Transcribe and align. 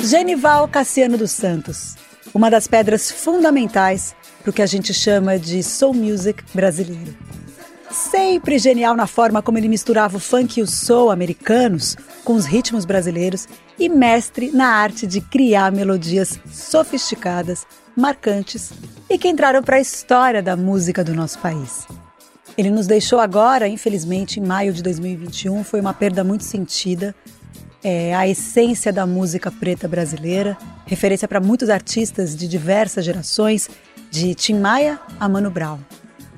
Genival 0.00 0.68
Cassiano 0.68 1.16
dos 1.16 1.30
Santos, 1.30 1.96
uma 2.34 2.50
das 2.50 2.66
pedras 2.66 3.10
fundamentais 3.10 4.14
para 4.42 4.50
o 4.50 4.52
que 4.52 4.60
a 4.60 4.66
gente 4.66 4.92
chama 4.92 5.38
de 5.38 5.62
soul 5.62 5.94
music 5.94 6.44
brasileiro. 6.52 7.29
Sempre 7.90 8.56
genial 8.58 8.94
na 8.94 9.06
forma 9.06 9.42
como 9.42 9.58
ele 9.58 9.68
misturava 9.68 10.16
o 10.16 10.20
funk 10.20 10.60
e 10.60 10.62
o 10.62 10.66
soul 10.66 11.10
americanos 11.10 11.96
com 12.24 12.34
os 12.34 12.46
ritmos 12.46 12.84
brasileiros 12.84 13.48
e 13.78 13.88
mestre 13.88 14.50
na 14.52 14.68
arte 14.68 15.06
de 15.06 15.20
criar 15.20 15.72
melodias 15.72 16.38
sofisticadas, 16.46 17.66
marcantes 17.96 18.70
e 19.08 19.18
que 19.18 19.28
entraram 19.28 19.62
para 19.62 19.76
a 19.76 19.80
história 19.80 20.40
da 20.40 20.56
música 20.56 21.02
do 21.02 21.14
nosso 21.14 21.40
país. 21.40 21.86
Ele 22.56 22.70
nos 22.70 22.86
deixou 22.86 23.18
agora, 23.18 23.66
infelizmente, 23.66 24.38
em 24.38 24.46
maio 24.46 24.72
de 24.72 24.82
2021, 24.82 25.64
foi 25.64 25.80
uma 25.80 25.94
perda 25.94 26.22
muito 26.22 26.44
sentida, 26.44 27.14
é 27.82 28.14
a 28.14 28.28
essência 28.28 28.92
da 28.92 29.06
música 29.06 29.50
preta 29.50 29.88
brasileira, 29.88 30.56
referência 30.86 31.26
para 31.26 31.40
muitos 31.40 31.70
artistas 31.70 32.36
de 32.36 32.46
diversas 32.46 33.04
gerações, 33.04 33.68
de 34.10 34.34
Tim 34.34 34.60
Maia 34.60 35.00
a 35.18 35.28
Mano 35.28 35.50
Brown. 35.50 35.78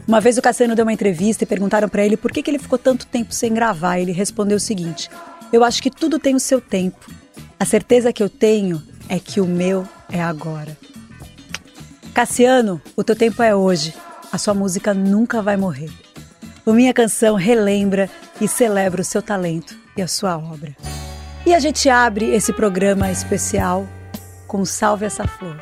Uma 0.07 0.21
vez 0.21 0.37
o 0.37 0.43
Cassiano 0.43 0.75
deu 0.75 0.85
uma 0.85 0.93
entrevista 0.93 1.45
e 1.45 1.47
perguntaram 1.47 1.89
para 1.89 2.05
ele 2.05 2.17
por 2.17 2.33
que, 2.33 2.43
que 2.43 2.51
ele 2.51 2.59
ficou 2.59 2.79
tanto 2.79 3.07
tempo 3.07 3.33
sem 3.33 3.55
gravar. 3.55 3.99
Ele 3.99 4.13
respondeu 4.13 4.57
o 4.57 4.61
seguinte: 4.61 5.09
Eu 5.53 5.63
acho 5.63 5.83
que 5.83 5.91
tudo 5.91 6.19
tem 6.19 6.35
o 6.35 6.41
seu 6.41 6.61
tempo. 6.61 7.11
A 7.59 7.65
certeza 7.65 8.13
que 8.13 8.23
eu 8.23 8.29
tenho 8.29 8.83
é 9.09 9.19
que 9.19 9.41
o 9.41 9.47
meu 9.47 9.87
é 10.11 10.21
agora. 10.21 10.77
Cassiano, 12.13 12.81
o 12.97 13.05
teu 13.05 13.17
tempo 13.17 13.43
é 13.43 13.55
hoje. 13.55 13.95
A 14.31 14.39
sua 14.39 14.55
música 14.55 14.93
nunca 14.93 15.41
vai 15.41 15.57
morrer. 15.57 15.91
O 16.65 16.73
Minha 16.73 16.93
Canção 16.93 17.35
relembra 17.35 18.09
e 18.41 18.49
celebra 18.49 19.03
o 19.03 19.05
seu 19.05 19.23
talento 19.23 19.77
e 19.97 20.03
a 20.03 20.09
sua 20.09 20.37
obra. 20.37 20.77
E 21.45 21.55
a 21.55 21.59
gente 21.59 21.89
abre 21.89 22.35
esse 22.35 22.53
programa 22.53 23.11
especial 23.11 23.87
com 24.47 24.65
Salve 24.65 25.05
essa 25.05 25.27
Flor. 25.27 25.57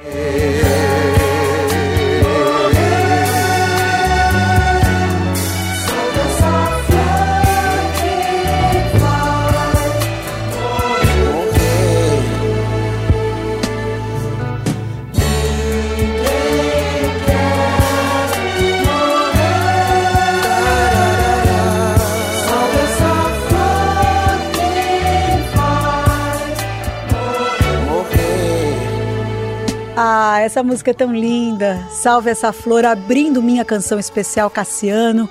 Essa 30.40 30.62
música 30.62 30.90
é 30.90 30.95
tão 30.95 31.14
linda. 31.14 31.86
Salve 31.90 32.30
essa 32.30 32.51
flor, 32.51 32.86
abrindo 32.86 33.42
minha 33.42 33.62
canção 33.62 33.98
especial 33.98 34.48
Cassiano. 34.48 35.28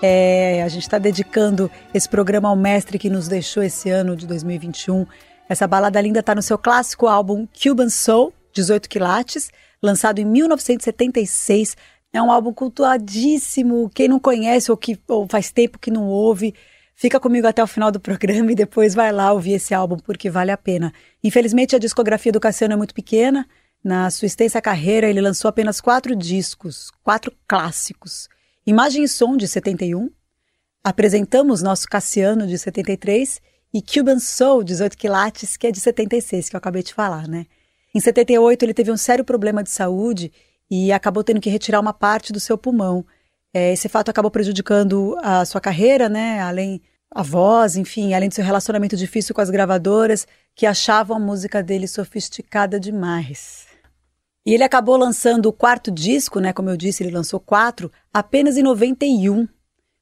É, 0.00 0.62
a 0.62 0.68
gente 0.68 0.84
está 0.84 0.96
dedicando 0.96 1.70
esse 1.92 2.08
programa 2.08 2.48
ao 2.48 2.56
mestre 2.56 2.98
que 2.98 3.10
nos 3.10 3.28
deixou 3.28 3.62
esse 3.62 3.90
ano 3.90 4.16
de 4.16 4.26
2021. 4.26 5.06
Essa 5.46 5.66
balada 5.66 6.00
linda 6.00 6.20
está 6.20 6.34
no 6.34 6.40
seu 6.40 6.56
clássico 6.56 7.06
álbum 7.06 7.46
Cuban 7.62 7.90
Soul, 7.90 8.32
18 8.54 8.88
quilates, 8.88 9.50
lançado 9.82 10.20
em 10.20 10.24
1976. 10.24 11.76
É 12.10 12.22
um 12.22 12.32
álbum 12.32 12.54
cultuadíssimo. 12.54 13.90
Quem 13.94 14.08
não 14.08 14.18
conhece 14.18 14.70
ou 14.70 14.76
que 14.76 14.98
ou 15.06 15.28
faz 15.28 15.52
tempo 15.52 15.78
que 15.78 15.90
não 15.90 16.06
ouve, 16.06 16.54
fica 16.94 17.20
comigo 17.20 17.46
até 17.46 17.62
o 17.62 17.66
final 17.66 17.92
do 17.92 18.00
programa 18.00 18.52
e 18.52 18.54
depois 18.54 18.94
vai 18.94 19.12
lá 19.12 19.34
ouvir 19.34 19.52
esse 19.52 19.74
álbum 19.74 19.98
porque 19.98 20.30
vale 20.30 20.50
a 20.50 20.56
pena. 20.56 20.94
Infelizmente 21.22 21.76
a 21.76 21.78
discografia 21.78 22.32
do 22.32 22.40
Cassiano 22.40 22.72
é 22.72 22.76
muito 22.76 22.94
pequena. 22.94 23.46
Na 23.86 24.10
sua 24.10 24.26
extensa 24.26 24.60
carreira, 24.60 25.08
ele 25.08 25.20
lançou 25.20 25.48
apenas 25.48 25.80
quatro 25.80 26.16
discos, 26.16 26.90
quatro 27.04 27.32
clássicos. 27.46 28.28
Imagem 28.66 29.04
e 29.04 29.08
Som, 29.08 29.36
de 29.36 29.46
71, 29.46 30.10
Apresentamos 30.82 31.62
Nosso 31.62 31.86
Cassiano, 31.86 32.48
de 32.48 32.58
73, 32.58 33.40
e 33.72 33.80
Cuban 33.80 34.18
Soul, 34.18 34.64
18 34.64 34.98
quilates, 34.98 35.56
que 35.56 35.68
é 35.68 35.70
de 35.70 35.78
76, 35.78 36.48
que 36.48 36.56
eu 36.56 36.58
acabei 36.58 36.82
de 36.82 36.92
falar, 36.92 37.28
né? 37.28 37.46
Em 37.94 38.00
78, 38.00 38.64
ele 38.64 38.74
teve 38.74 38.90
um 38.90 38.96
sério 38.96 39.24
problema 39.24 39.62
de 39.62 39.70
saúde 39.70 40.32
e 40.68 40.90
acabou 40.90 41.22
tendo 41.22 41.40
que 41.40 41.48
retirar 41.48 41.78
uma 41.78 41.92
parte 41.92 42.32
do 42.32 42.40
seu 42.40 42.58
pulmão. 42.58 43.06
É, 43.54 43.72
esse 43.72 43.88
fato 43.88 44.08
acabou 44.08 44.32
prejudicando 44.32 45.16
a 45.22 45.44
sua 45.44 45.60
carreira, 45.60 46.08
né? 46.08 46.40
Além 46.40 46.82
a 47.08 47.22
voz, 47.22 47.76
enfim, 47.76 48.14
além 48.14 48.28
do 48.30 48.34
seu 48.34 48.44
relacionamento 48.44 48.96
difícil 48.96 49.32
com 49.32 49.40
as 49.40 49.48
gravadoras, 49.48 50.26
que 50.56 50.66
achavam 50.66 51.16
a 51.16 51.20
música 51.20 51.62
dele 51.62 51.86
sofisticada 51.86 52.80
demais. 52.80 53.65
E 54.46 54.54
ele 54.54 54.62
acabou 54.62 54.96
lançando 54.96 55.46
o 55.46 55.52
quarto 55.52 55.90
disco, 55.90 56.38
né? 56.38 56.52
Como 56.52 56.70
eu 56.70 56.76
disse, 56.76 57.02
ele 57.02 57.10
lançou 57.10 57.40
quatro, 57.40 57.90
apenas 58.14 58.56
em 58.56 58.62
91. 58.62 59.48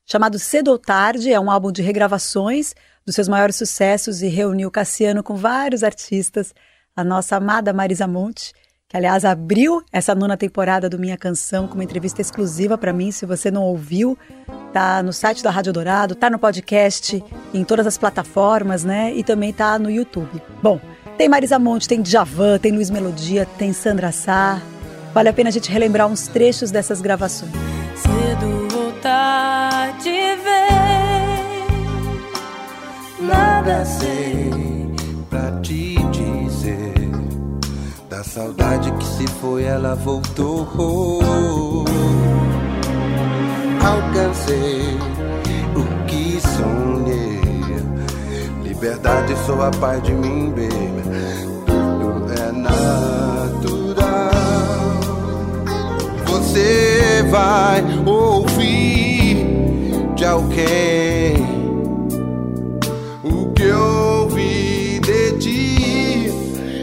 Chamado 0.05 0.39
Cedo 0.39 0.71
ou 0.71 0.79
Tarde, 0.79 1.33
é 1.33 1.41
um 1.41 1.51
álbum 1.51 1.73
de 1.73 1.81
regravações 1.81 2.75
dos 3.07 3.15
seus 3.15 3.27
maiores 3.27 3.57
sucessos 3.57 4.21
e 4.21 4.29
reuniu 4.29 4.71
Cassiano 4.71 5.23
com 5.23 5.35
vários 5.35 5.83
artistas. 5.83 6.53
A 6.95 7.03
nossa 7.03 7.37
amada 7.37 7.73
Marisa 7.73 8.07
Monte, 8.07 8.53
que 8.87 8.99
aliás 8.99 9.25
abriu 9.25 9.83
essa 9.91 10.15
nona 10.15 10.37
temporada 10.37 10.91
do 10.91 10.99
Minha 10.99 11.17
Canção 11.17 11.67
com 11.67 11.75
uma 11.75 11.85
entrevista 11.85 12.21
exclusiva 12.21 12.77
para 12.77 12.93
mim. 12.93 13.11
Se 13.11 13.25
você 13.25 13.51
não 13.51 13.63
ouviu, 13.63 14.17
tá 14.75 15.03
no 15.03 15.13
site 15.13 15.43
da 15.43 15.51
Rádio 15.51 15.73
Dourado, 15.73 16.15
tá 16.15 16.29
no 16.29 16.39
podcast, 16.39 17.25
em 17.55 17.65
todas 17.65 17.87
as 17.87 17.97
plataformas, 17.97 18.85
né? 18.85 19.11
E 19.15 19.25
também 19.25 19.55
tá 19.55 19.79
no 19.79 19.91
YouTube. 19.91 20.43
Bom, 20.63 20.79
tem 21.17 21.29
Marisa 21.29 21.59
Monte, 21.59 21.89
tem 21.89 22.03
Djavan, 22.03 22.59
tem 22.59 22.73
Luiz 22.73 22.91
Melodia, 22.91 23.47
tem 23.59 23.73
Sandra 23.73 24.13
Sá. 24.13 24.61
Vale 25.13 25.29
a 25.29 25.33
pena 25.33 25.49
a 25.49 25.53
gente 25.53 25.71
relembrar 25.71 26.09
uns 26.09 26.27
trechos 26.27 26.71
dessas 26.71 27.01
gravações. 27.01 27.53
Cedo 27.97 28.69
ou 28.77 28.93
tarde 29.01 30.11
vem, 30.11 31.67
nada 33.27 33.85
sei 33.85 34.51
pra 35.31 35.53
te 35.61 35.95
dizer. 36.11 36.95
Da 38.11 38.25
saudade 38.25 38.91
que 38.93 39.05
se 39.05 39.27
foi, 39.41 39.65
ela 39.65 39.95
voltou. 39.95 40.67
Alcancei 43.85 44.99
o 45.77 46.07
que 46.07 46.41
sonhei 46.41 47.44
liberdade, 48.75 49.35
sou 49.47 49.63
a 49.63 49.71
paz 49.71 50.03
de 50.03 50.13
mim, 50.13 50.51
baby. 50.51 51.03
Tudo 51.65 52.33
é 52.33 52.53
natural. 52.53 53.95
Você 56.27 57.25
vai 57.31 57.85
ouvir 58.05 59.47
de 60.17 60.25
alguém 60.25 61.37
o 63.23 63.53
que 63.53 63.63
eu 63.63 64.23
ouvi 64.23 65.01
de 65.01 65.39
ti. 65.39 66.33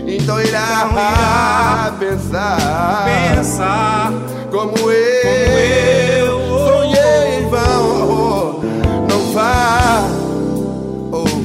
Então 0.07 0.41
irá, 0.41 1.93
pensar, 1.99 3.05
pensar 3.35 4.13
como 4.49 4.73
eu, 4.89 5.29
como 5.33 5.57
eu 5.57 6.59
sonhei 6.67 7.39
em 7.39 7.49
vão. 7.49 8.61
Não 9.09 9.33
vá 9.33 9.80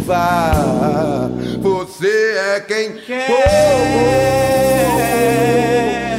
vá. 0.07 1.29
Você 1.61 2.37
é 2.55 2.61
quem 2.61 2.93
quer. 2.93 3.27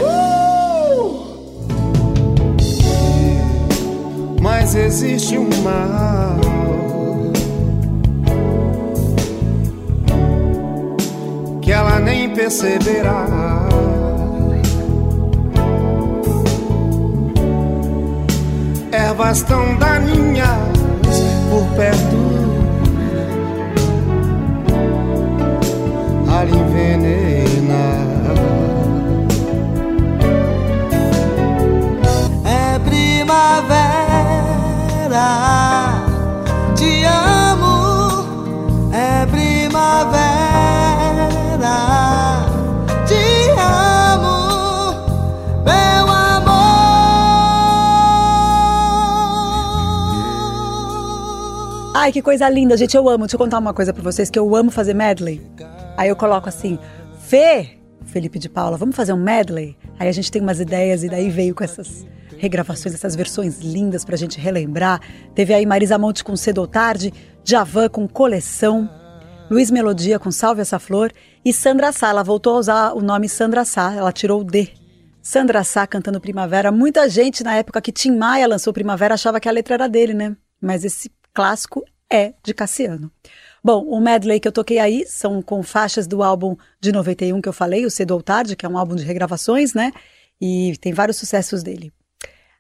Oh, 0.02 0.04
oh, 0.04 0.36
oh. 4.36 4.42
Mas 4.42 4.58
Mas 4.68 4.76
existe 4.76 5.38
um 5.38 5.50
mal 5.64 6.38
que 11.62 11.72
ela 11.72 12.00
nem 12.00 12.30
perceberá. 12.34 13.26
Ervas 18.92 19.42
tão 19.44 19.78
daninhas 19.78 20.50
por 21.50 21.66
perto, 21.78 22.27
Ai, 52.08 52.12
que 52.14 52.22
coisa 52.22 52.48
linda, 52.48 52.78
gente. 52.78 52.96
Eu 52.96 53.10
amo. 53.10 53.26
Deixa 53.26 53.36
eu 53.36 53.38
contar 53.38 53.60
uma 53.60 53.74
coisa 53.74 53.94
pra 53.94 54.02
vocês, 54.02 54.30
que 54.30 54.40
eu 54.40 54.56
amo 54.56 54.72
fazer 54.72 54.94
medley. 54.94 55.42
Aí 55.98 56.08
eu 56.08 56.16
coloco 56.16 56.48
assim, 56.48 56.80
Fê, 57.20 57.72
Felipe 58.06 58.40
de 58.40 58.48
Paula, 58.48 58.78
vamos 58.78 58.96
fazer 58.96 59.12
um 59.12 59.22
medley? 59.22 59.76
Aí 60.00 60.08
a 60.08 60.12
gente 60.14 60.32
tem 60.32 60.42
umas 60.42 60.62
ideias 60.62 61.04
e 61.04 61.10
daí 61.10 61.30
veio 61.30 61.54
com 61.54 61.66
essas 61.66 62.08
regravações, 62.38 62.96
essas 62.96 63.14
versões 63.14 63.60
lindas 63.60 64.06
pra 64.06 64.16
gente 64.16 64.40
relembrar. 64.40 65.02
Teve 65.36 65.54
aí 65.54 65.66
Marisa 65.66 65.98
Monte 65.98 66.24
com 66.24 66.34
Cedo 66.38 66.60
ou 66.60 66.68
Tarde, 66.68 67.12
Javan 67.44 67.90
com 67.90 68.08
Coleção, 68.08 68.90
Luiz 69.52 69.70
Melodia 69.70 70.18
com 70.18 70.32
Salve 70.32 70.62
Essa 70.62 70.80
Flor 70.80 71.12
e 71.44 71.52
Sandra 71.52 71.92
Sá. 71.92 72.08
Ela 72.08 72.24
voltou 72.24 72.56
a 72.56 72.60
usar 72.60 72.94
o 72.94 73.02
nome 73.02 73.28
Sandra 73.28 73.66
Sá, 73.66 73.94
ela 73.94 74.14
tirou 74.14 74.40
o 74.40 74.46
D. 74.46 74.70
Sandra 75.22 75.62
Sá 75.62 75.86
cantando 75.86 76.22
Primavera. 76.22 76.72
Muita 76.72 77.10
gente 77.10 77.44
na 77.44 77.56
época 77.56 77.82
que 77.82 77.92
Tim 77.92 78.16
Maia 78.16 78.48
lançou 78.48 78.72
Primavera 78.72 79.16
achava 79.16 79.42
que 79.42 79.50
a 79.50 79.52
letra 79.52 79.74
era 79.74 79.90
dele, 79.90 80.14
né? 80.14 80.38
Mas 80.62 80.86
esse 80.86 81.12
clássico 81.34 81.84
é 82.12 82.34
de 82.44 82.54
Cassiano. 82.54 83.12
Bom, 83.64 83.86
o 83.86 84.00
medley 84.00 84.40
que 84.40 84.48
eu 84.48 84.52
toquei 84.52 84.80
aí 84.80 85.06
são 85.08 85.42
com 85.42 85.62
faixas 85.62 86.08
do 86.08 86.24
álbum 86.24 86.56
de 86.80 86.92
91 86.92 87.42
que 87.42 87.50
eu 87.50 87.54
falei, 87.54 87.86
o 87.86 87.92
Cedo 87.92 88.12
ou 88.12 88.22
Tarde, 88.22 88.56
que 88.56 88.66
é 88.66 88.70
um 88.70 88.78
álbum 88.78 88.96
de 88.96 89.04
regravações, 89.04 89.74
né? 89.74 89.92
E 90.40 90.78
tem 90.80 90.94
vários 90.94 91.18
sucessos 91.18 91.64
dele. 91.64 91.92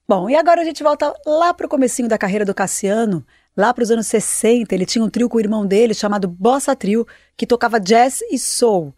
Bom, 0.07 0.29
e 0.29 0.35
agora 0.35 0.61
a 0.61 0.65
gente 0.65 0.81
volta 0.83 1.13
lá 1.25 1.53
pro 1.53 1.67
comecinho 1.67 2.07
da 2.07 2.17
carreira 2.17 2.45
do 2.45 2.53
Cassiano, 2.53 3.25
lá 3.55 3.73
para 3.73 3.83
os 3.83 3.91
anos 3.91 4.07
60. 4.07 4.73
Ele 4.73 4.85
tinha 4.85 5.03
um 5.03 5.09
trio 5.09 5.29
com 5.29 5.37
o 5.37 5.41
irmão 5.41 5.65
dele 5.65 5.93
chamado 5.93 6.27
Bossa 6.27 6.75
Trio, 6.75 7.05
que 7.35 7.45
tocava 7.45 7.79
jazz 7.79 8.21
e 8.31 8.39
soul. 8.39 8.93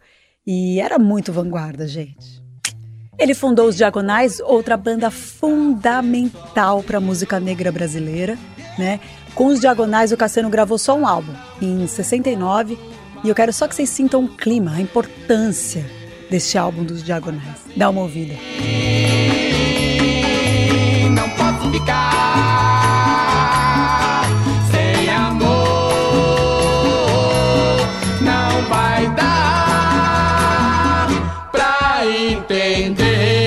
E 0.46 0.80
era 0.80 0.98
muito 0.98 1.32
vanguarda, 1.32 1.86
gente. 1.86 2.40
Ele 3.18 3.34
fundou 3.34 3.68
os 3.68 3.76
Diagonais, 3.76 4.40
outra 4.40 4.76
banda 4.76 5.10
fundamental 5.10 6.82
para 6.82 6.98
a 6.98 7.00
música 7.00 7.38
negra 7.38 7.70
brasileira, 7.70 8.38
né? 8.78 8.98
Com 9.34 9.46
os 9.46 9.60
Diagonais, 9.60 10.12
o 10.12 10.16
Cassiano 10.16 10.50
gravou 10.50 10.78
só 10.78 10.96
um 10.96 11.06
álbum, 11.06 11.32
em 11.62 11.86
69, 11.86 12.78
e 13.22 13.28
eu 13.28 13.34
quero 13.34 13.52
só 13.52 13.68
que 13.68 13.74
vocês 13.74 13.88
sintam 13.88 14.24
o 14.24 14.28
clima, 14.28 14.72
a 14.72 14.80
importância 14.80 15.84
deste 16.30 16.56
álbum 16.56 16.84
dos 16.84 17.02
Diagonais. 17.02 17.58
Dá 17.76 17.90
uma 17.90 18.02
ouvida. 18.02 18.34
não 21.10 21.28
posso 21.30 21.70
ficar 21.70 22.30
sem 24.70 25.10
amor. 25.10 25.48
Não 28.20 28.62
vai 28.68 29.08
dar 29.14 31.08
pra 31.52 32.06
entender. 32.06 33.39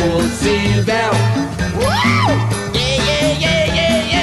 É 0.00 0.08
possível. 0.08 1.10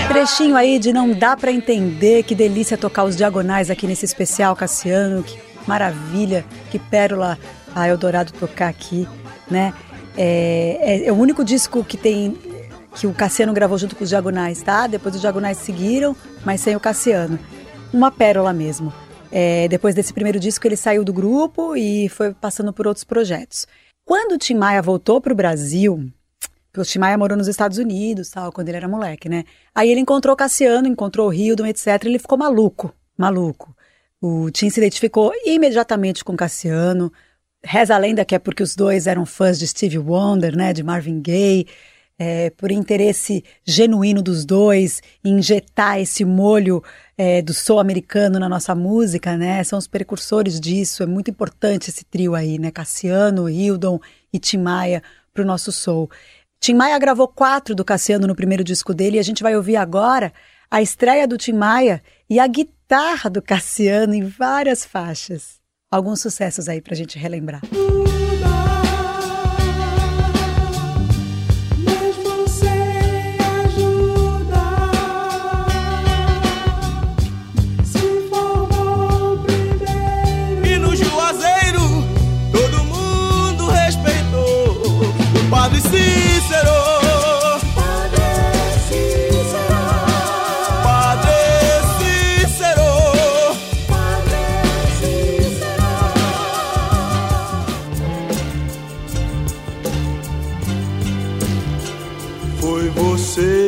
Trechinho 0.07 0.55
aí 0.55 0.79
de 0.79 0.91
não 0.91 1.11
dá 1.11 1.37
pra 1.37 1.51
entender 1.51 2.23
que 2.23 2.33
delícia 2.33 2.77
tocar 2.77 3.03
os 3.03 3.15
diagonais 3.15 3.69
aqui 3.69 3.85
nesse 3.85 4.03
especial 4.05 4.55
Cassiano, 4.55 5.21
que 5.23 5.37
maravilha, 5.67 6.43
que 6.71 6.79
pérola 6.79 7.37
a 7.75 7.87
Eldorado 7.87 8.31
tocar 8.33 8.67
aqui, 8.69 9.07
né? 9.49 9.73
É, 10.17 10.77
é- 10.81 11.07
é 11.07 11.11
o 11.11 11.15
único 11.15 11.43
disco 11.45 11.83
que 11.83 11.97
tem 11.97 12.35
que 12.95 13.05
o 13.05 13.13
Cassiano 13.13 13.53
gravou 13.53 13.77
junto 13.77 13.95
com 13.95 14.03
os 14.03 14.09
diagonais, 14.09 14.63
tá? 14.63 14.87
Depois 14.87 15.13
os 15.13 15.21
diagonais 15.21 15.57
seguiram, 15.57 16.15
mas 16.43 16.61
sem 16.61 16.75
o 16.75 16.79
Cassiano. 16.79 17.37
Uma 17.93 18.09
pérola 18.09 18.51
mesmo. 18.51 18.91
É, 19.31 19.67
depois 19.67 19.93
desse 19.93 20.11
primeiro 20.11 20.39
disco 20.39 20.65
ele 20.65 20.75
saiu 20.75 21.03
do 21.05 21.13
grupo 21.13 21.75
e 21.75 22.09
foi 22.09 22.33
passando 22.33 22.73
por 22.73 22.87
outros 22.87 23.03
projetos. 23.03 23.67
Quando 24.07 24.35
o 24.35 24.37
Tim 24.37 24.53
Maia 24.53 24.81
voltou 24.81 25.19
para 25.19 25.33
o 25.33 25.35
Brasil, 25.35 26.09
o 26.77 26.81
Tim 26.83 26.97
Maia 26.97 27.17
morou 27.17 27.37
nos 27.37 27.49
Estados 27.49 27.77
Unidos, 27.77 28.29
tal, 28.29 28.53
quando 28.53 28.69
ele 28.69 28.77
era 28.77 28.87
moleque, 28.87 29.27
né? 29.27 29.43
Aí 29.75 29.89
ele 29.89 29.99
encontrou 29.99 30.33
Cassiano, 30.33 30.87
encontrou 30.87 31.27
o 31.27 31.33
Hildon, 31.33 31.65
etc. 31.65 32.05
Ele 32.05 32.17
ficou 32.17 32.37
maluco, 32.37 32.93
maluco. 33.17 33.75
O 34.21 34.49
Tim 34.49 34.69
se 34.69 34.79
identificou 34.79 35.33
imediatamente 35.45 36.23
com 36.23 36.37
Cassiano. 36.37 37.11
Reza 37.61 37.95
a 37.95 37.97
lenda 37.97 38.23
que 38.23 38.33
é 38.33 38.39
porque 38.39 38.63
os 38.63 38.77
dois 38.77 39.07
eram 39.07 39.25
fãs 39.25 39.59
de 39.59 39.67
Stevie 39.67 39.99
Wonder, 39.99 40.55
né? 40.55 40.71
De 40.71 40.83
Marvin 40.83 41.21
Gaye. 41.21 41.67
É, 42.19 42.49
por 42.49 42.71
interesse 42.71 43.43
genuíno 43.63 44.23
dos 44.23 44.43
dois, 44.43 45.03
injetar 45.23 45.99
esse 45.99 46.25
molho 46.25 46.83
é, 47.15 47.41
do 47.43 47.53
soul 47.53 47.79
americano 47.79 48.39
na 48.39 48.49
nossa 48.49 48.73
música, 48.73 49.37
né? 49.37 49.63
São 49.63 49.77
os 49.77 49.87
precursores 49.87 50.59
disso. 50.59 51.03
É 51.03 51.05
muito 51.05 51.29
importante 51.29 51.89
esse 51.89 52.03
trio 52.03 52.33
aí, 52.33 52.57
né? 52.57 52.71
Cassiano, 52.71 53.47
Hildon 53.47 53.99
e 54.33 54.39
Tim 54.39 54.57
Maia 54.57 55.03
para 55.33 55.43
o 55.43 55.45
nosso 55.45 55.71
soul. 55.71 56.09
Tim 56.59 56.73
Maia 56.73 56.97
gravou 56.97 57.27
quatro 57.27 57.75
do 57.75 57.85
Cassiano 57.85 58.25
no 58.25 58.35
primeiro 58.35 58.63
disco 58.63 58.93
dele 58.93 59.17
e 59.17 59.19
a 59.19 59.23
gente 59.23 59.43
vai 59.43 59.55
ouvir 59.55 59.75
agora 59.75 60.33
a 60.69 60.81
estreia 60.81 61.27
do 61.27 61.37
Tim 61.37 61.53
Maia 61.53 62.01
e 62.29 62.39
a 62.39 62.47
guitarra 62.47 63.29
do 63.29 63.41
Cassiano 63.41 64.13
em 64.13 64.23
várias 64.23 64.83
faixas. 64.83 65.57
Alguns 65.89 66.19
sucessos 66.19 66.67
aí 66.67 66.81
pra 66.81 66.95
gente 66.95 67.17
relembrar. 67.17 67.61
Mas 67.71 68.06
Foi 103.37 103.66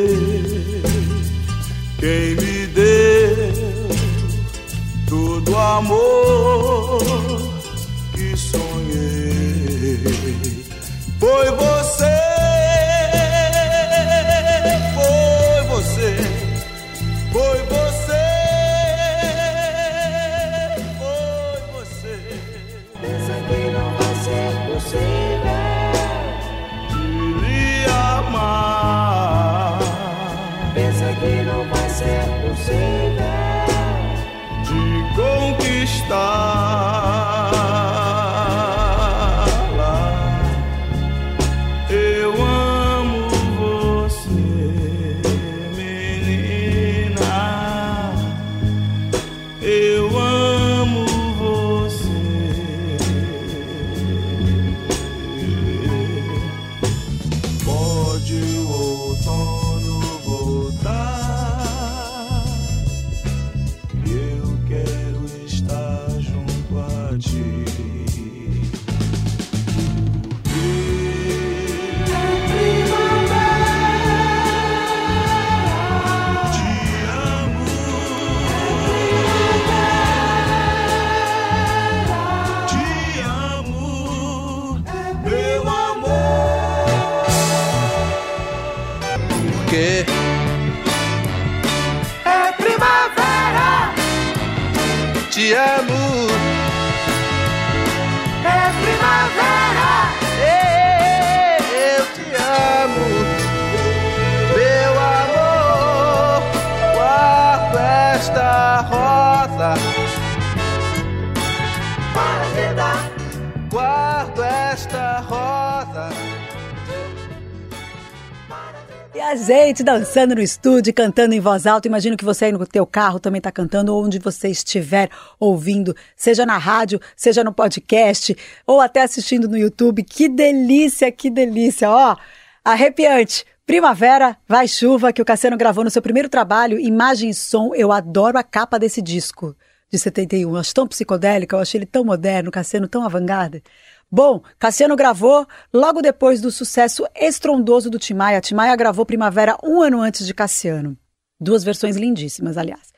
a 119.30 119.36
gente 119.36 119.84
dançando 119.84 120.34
no 120.34 120.42
estúdio, 120.42 120.92
cantando 120.92 121.32
em 121.32 121.38
voz 121.38 121.64
alta. 121.64 121.86
Imagino 121.86 122.16
que 122.16 122.24
você 122.24 122.46
aí 122.46 122.52
no 122.52 122.66
teu 122.66 122.84
carro 122.84 123.20
também 123.20 123.38
está 123.38 123.52
cantando, 123.52 123.94
ou 123.94 124.04
onde 124.04 124.18
você 124.18 124.48
estiver 124.48 125.08
ouvindo, 125.38 125.94
seja 126.16 126.44
na 126.44 126.58
rádio, 126.58 127.00
seja 127.14 127.44
no 127.44 127.52
podcast, 127.52 128.36
ou 128.66 128.80
até 128.80 129.02
assistindo 129.02 129.48
no 129.48 129.56
YouTube. 129.56 130.02
Que 130.02 130.28
delícia, 130.28 131.12
que 131.12 131.30
delícia, 131.30 131.88
ó! 131.88 132.16
Arrepiante. 132.64 133.44
Primavera, 133.64 134.36
vai 134.48 134.66
chuva, 134.66 135.12
que 135.12 135.22
o 135.22 135.24
Cassiano 135.24 135.56
gravou 135.56 135.84
no 135.84 135.90
seu 135.90 136.02
primeiro 136.02 136.28
trabalho, 136.28 136.80
Imagem 136.80 137.30
e 137.30 137.34
Som. 137.34 137.72
Eu 137.72 137.92
adoro 137.92 138.36
a 138.36 138.42
capa 138.42 138.80
desse 138.80 139.00
disco 139.00 139.54
de 139.88 139.96
71. 139.96 140.50
Eu 140.50 140.56
acho 140.56 140.74
tão 140.74 140.88
psicodélico, 140.88 141.54
eu 141.54 141.60
achei 141.60 141.78
ele 141.78 141.86
tão 141.86 142.04
moderno, 142.04 142.50
Cassiano 142.50 142.88
tão 142.88 143.04
avant-garde. 143.04 143.62
Bom, 144.12 144.42
Cassiano 144.58 144.96
gravou 144.96 145.46
logo 145.72 146.02
depois 146.02 146.40
do 146.40 146.50
sucesso 146.50 147.06
estrondoso 147.14 147.88
do 147.88 147.98
Timaya. 147.98 148.40
Timaya 148.40 148.74
gravou 148.74 149.06
Primavera 149.06 149.56
um 149.62 149.80
ano 149.80 150.00
antes 150.00 150.26
de 150.26 150.34
Cassiano. 150.34 150.98
Duas 151.40 151.62
versões 151.62 151.96
lindíssimas, 151.96 152.58
aliás. 152.58 152.92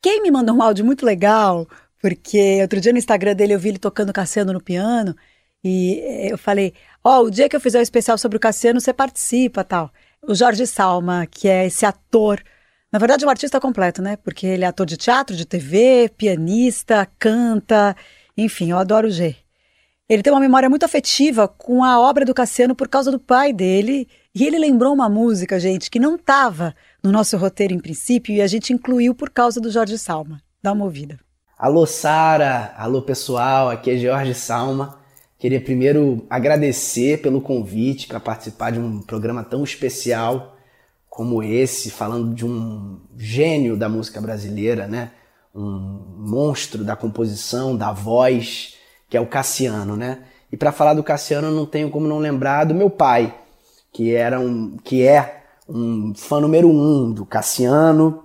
Quem 0.00 0.22
me 0.22 0.30
mandou 0.30 0.54
um 0.54 0.62
áudio 0.62 0.84
muito 0.84 1.04
legal, 1.04 1.66
porque 2.00 2.62
outro 2.62 2.80
dia 2.80 2.92
no 2.92 2.98
Instagram 2.98 3.34
dele 3.34 3.54
eu 3.54 3.58
vi 3.58 3.70
ele 3.70 3.78
tocando 3.78 4.12
Cassiano 4.12 4.52
no 4.52 4.62
piano, 4.62 5.16
e 5.64 5.98
eu 6.30 6.38
falei, 6.38 6.74
ó, 7.02 7.20
oh, 7.20 7.24
o 7.24 7.30
dia 7.30 7.48
que 7.48 7.56
eu 7.56 7.60
fizer 7.60 7.78
o 7.78 7.80
um 7.80 7.82
especial 7.82 8.16
sobre 8.16 8.36
o 8.36 8.40
Cassiano, 8.40 8.80
você 8.80 8.92
participa, 8.92 9.64
tal. 9.64 9.90
O 10.22 10.34
Jorge 10.34 10.66
Salma, 10.66 11.26
que 11.26 11.48
é 11.48 11.66
esse 11.66 11.84
ator, 11.84 12.40
na 12.92 12.98
verdade, 12.98 13.26
um 13.26 13.30
artista 13.30 13.58
completo, 13.60 14.00
né? 14.00 14.16
Porque 14.16 14.46
ele 14.46 14.64
é 14.64 14.68
ator 14.68 14.86
de 14.86 14.96
teatro, 14.96 15.34
de 15.34 15.44
TV, 15.44 16.10
pianista, 16.16 17.10
canta, 17.18 17.96
enfim, 18.36 18.70
eu 18.70 18.78
adoro 18.78 19.08
o 19.08 19.10
G. 19.10 19.43
Ele 20.06 20.22
tem 20.22 20.30
uma 20.30 20.40
memória 20.40 20.68
muito 20.68 20.84
afetiva 20.84 21.48
com 21.48 21.82
a 21.82 21.98
obra 21.98 22.26
do 22.26 22.34
Cassiano 22.34 22.74
por 22.74 22.88
causa 22.88 23.10
do 23.10 23.18
pai 23.18 23.54
dele. 23.54 24.06
E 24.34 24.44
ele 24.44 24.58
lembrou 24.58 24.92
uma 24.92 25.08
música, 25.08 25.58
gente, 25.58 25.90
que 25.90 25.98
não 25.98 26.16
estava 26.16 26.74
no 27.02 27.10
nosso 27.10 27.38
roteiro 27.38 27.72
em 27.72 27.78
princípio 27.78 28.34
e 28.34 28.42
a 28.42 28.46
gente 28.46 28.72
incluiu 28.72 29.14
por 29.14 29.30
causa 29.30 29.58
do 29.60 29.70
Jorge 29.70 29.96
Salma. 29.96 30.42
Dá 30.62 30.72
uma 30.72 30.84
ouvida. 30.84 31.18
Alô, 31.56 31.86
Sara. 31.86 32.74
Alô, 32.76 33.00
pessoal. 33.00 33.70
Aqui 33.70 33.92
é 33.92 33.96
Jorge 33.96 34.34
Salma. 34.34 34.98
Queria 35.38 35.60
primeiro 35.60 36.26
agradecer 36.28 37.22
pelo 37.22 37.40
convite 37.40 38.06
para 38.06 38.20
participar 38.20 38.72
de 38.72 38.78
um 38.78 39.00
programa 39.00 39.42
tão 39.42 39.64
especial 39.64 40.58
como 41.08 41.42
esse, 41.42 41.90
falando 41.90 42.34
de 42.34 42.44
um 42.44 43.00
gênio 43.16 43.74
da 43.74 43.88
música 43.88 44.20
brasileira, 44.20 44.86
né? 44.86 45.12
Um 45.54 46.02
monstro 46.18 46.84
da 46.84 46.94
composição, 46.94 47.74
da 47.74 47.90
voz 47.90 48.74
que 49.14 49.18
é 49.18 49.20
o 49.20 49.26
Cassiano, 49.26 49.96
né? 49.96 50.18
E 50.50 50.56
para 50.56 50.72
falar 50.72 50.92
do 50.92 51.04
Cassiano, 51.04 51.48
não 51.48 51.64
tenho 51.64 51.88
como 51.88 52.08
não 52.08 52.18
lembrar 52.18 52.64
do 52.64 52.74
meu 52.74 52.90
pai, 52.90 53.32
que 53.92 54.12
era 54.12 54.40
um, 54.40 54.76
que 54.82 55.06
é 55.06 55.44
um 55.68 56.12
fã 56.16 56.40
número 56.40 56.68
um 56.68 57.12
do 57.12 57.24
Cassiano, 57.24 58.24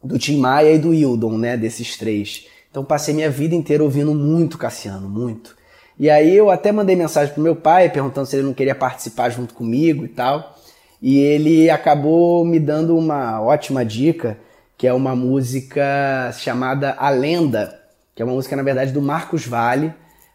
do 0.00 0.16
Tim 0.20 0.38
Maia 0.38 0.70
e 0.70 0.78
do 0.78 0.94
Hildon, 0.94 1.36
né? 1.36 1.56
Desses 1.56 1.96
três. 1.96 2.46
Então 2.70 2.84
passei 2.84 3.12
minha 3.12 3.28
vida 3.28 3.56
inteira 3.56 3.82
ouvindo 3.82 4.14
muito 4.14 4.56
Cassiano, 4.56 5.08
muito. 5.08 5.56
E 5.98 6.08
aí 6.08 6.36
eu 6.36 6.52
até 6.52 6.70
mandei 6.70 6.94
mensagem 6.94 7.34
pro 7.34 7.42
meu 7.42 7.56
pai 7.56 7.90
perguntando 7.90 8.28
se 8.28 8.36
ele 8.36 8.46
não 8.46 8.54
queria 8.54 8.76
participar 8.76 9.28
junto 9.28 9.54
comigo 9.54 10.04
e 10.04 10.08
tal. 10.08 10.56
E 11.02 11.18
ele 11.18 11.68
acabou 11.68 12.44
me 12.44 12.60
dando 12.60 12.96
uma 12.96 13.42
ótima 13.42 13.84
dica, 13.84 14.38
que 14.78 14.86
é 14.86 14.92
uma 14.92 15.16
música 15.16 16.30
chamada 16.38 16.94
A 16.96 17.10
Lenda, 17.10 17.76
que 18.14 18.22
é 18.22 18.24
uma 18.24 18.34
música 18.34 18.54
na 18.54 18.62
verdade 18.62 18.92
do 18.92 19.02
Marcos 19.02 19.44
Vale, 19.44 19.92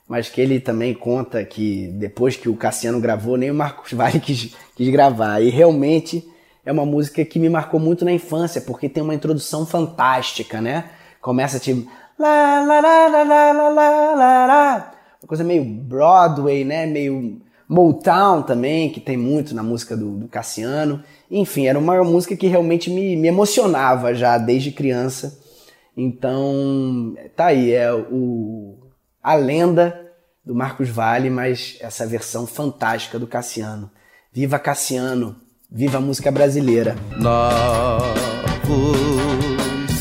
mas 0.08 0.30
que 0.30 0.40
ele 0.40 0.60
também 0.60 0.94
conta 0.94 1.44
que 1.44 1.88
depois 1.90 2.38
que 2.38 2.48
o 2.48 2.56
Cassiano 2.56 3.00
gravou, 3.00 3.36
nem 3.36 3.52
o 3.52 3.56
Marcos 3.56 3.92
Vale 3.92 4.20
quis, 4.22 4.56
quis 4.76 4.90
gravar. 4.90 5.42
E 5.42 5.50
realmente 5.50 6.26
é 6.66 6.72
uma 6.72 6.86
música 6.86 7.26
que 7.26 7.38
me 7.38 7.50
marcou 7.50 7.80
muito 7.80 8.06
na 8.06 8.12
infância, 8.12 8.62
porque 8.62 8.88
tem 8.88 9.04
uma 9.04 9.16
introdução 9.16 9.66
fantástica, 9.66 10.62
né? 10.62 10.86
Começa 11.22 11.60
tipo. 11.60 11.92
Lá, 12.18 12.64
lá, 12.64 12.80
lá, 12.80 13.08
lá, 13.08 13.24
lá, 13.24 13.52
lá, 13.52 14.16
lá, 14.16 14.46
lá. 14.48 14.92
Uma 15.22 15.28
coisa 15.28 15.44
meio 15.44 15.64
Broadway, 15.64 16.64
né? 16.64 16.86
Meio 16.86 17.42
Motown 17.68 18.42
também, 18.42 18.90
que 18.90 19.00
tem 19.00 19.18
muito 19.18 19.54
na 19.54 19.62
música 19.62 19.96
do, 19.96 20.18
do 20.18 20.28
Cassiano. 20.28 21.04
Enfim, 21.30 21.68
era 21.68 21.78
uma 21.78 22.02
música 22.04 22.36
que 22.36 22.48
realmente 22.48 22.90
me, 22.90 23.16
me 23.16 23.28
emocionava 23.28 24.16
já 24.16 24.38
desde 24.38 24.72
criança. 24.72 25.38
Então, 25.96 27.16
tá 27.36 27.48
aí, 27.48 27.72
é 27.72 27.92
o 27.94 28.87
a 29.27 29.36
lenda 29.36 30.10
do 30.46 30.55
Marcos 30.55 30.88
Vale, 30.88 31.29
mas 31.29 31.75
essa 31.81 32.07
versão 32.07 32.48
fantástica 32.48 33.19
do 33.19 33.27
Cassiano. 33.27 33.91
Viva 34.31 34.57
Cassiano, 34.57 35.36
viva 35.69 35.98
a 35.98 36.01
música 36.01 36.31
brasileira. 36.31 36.96
Novos 37.17 37.67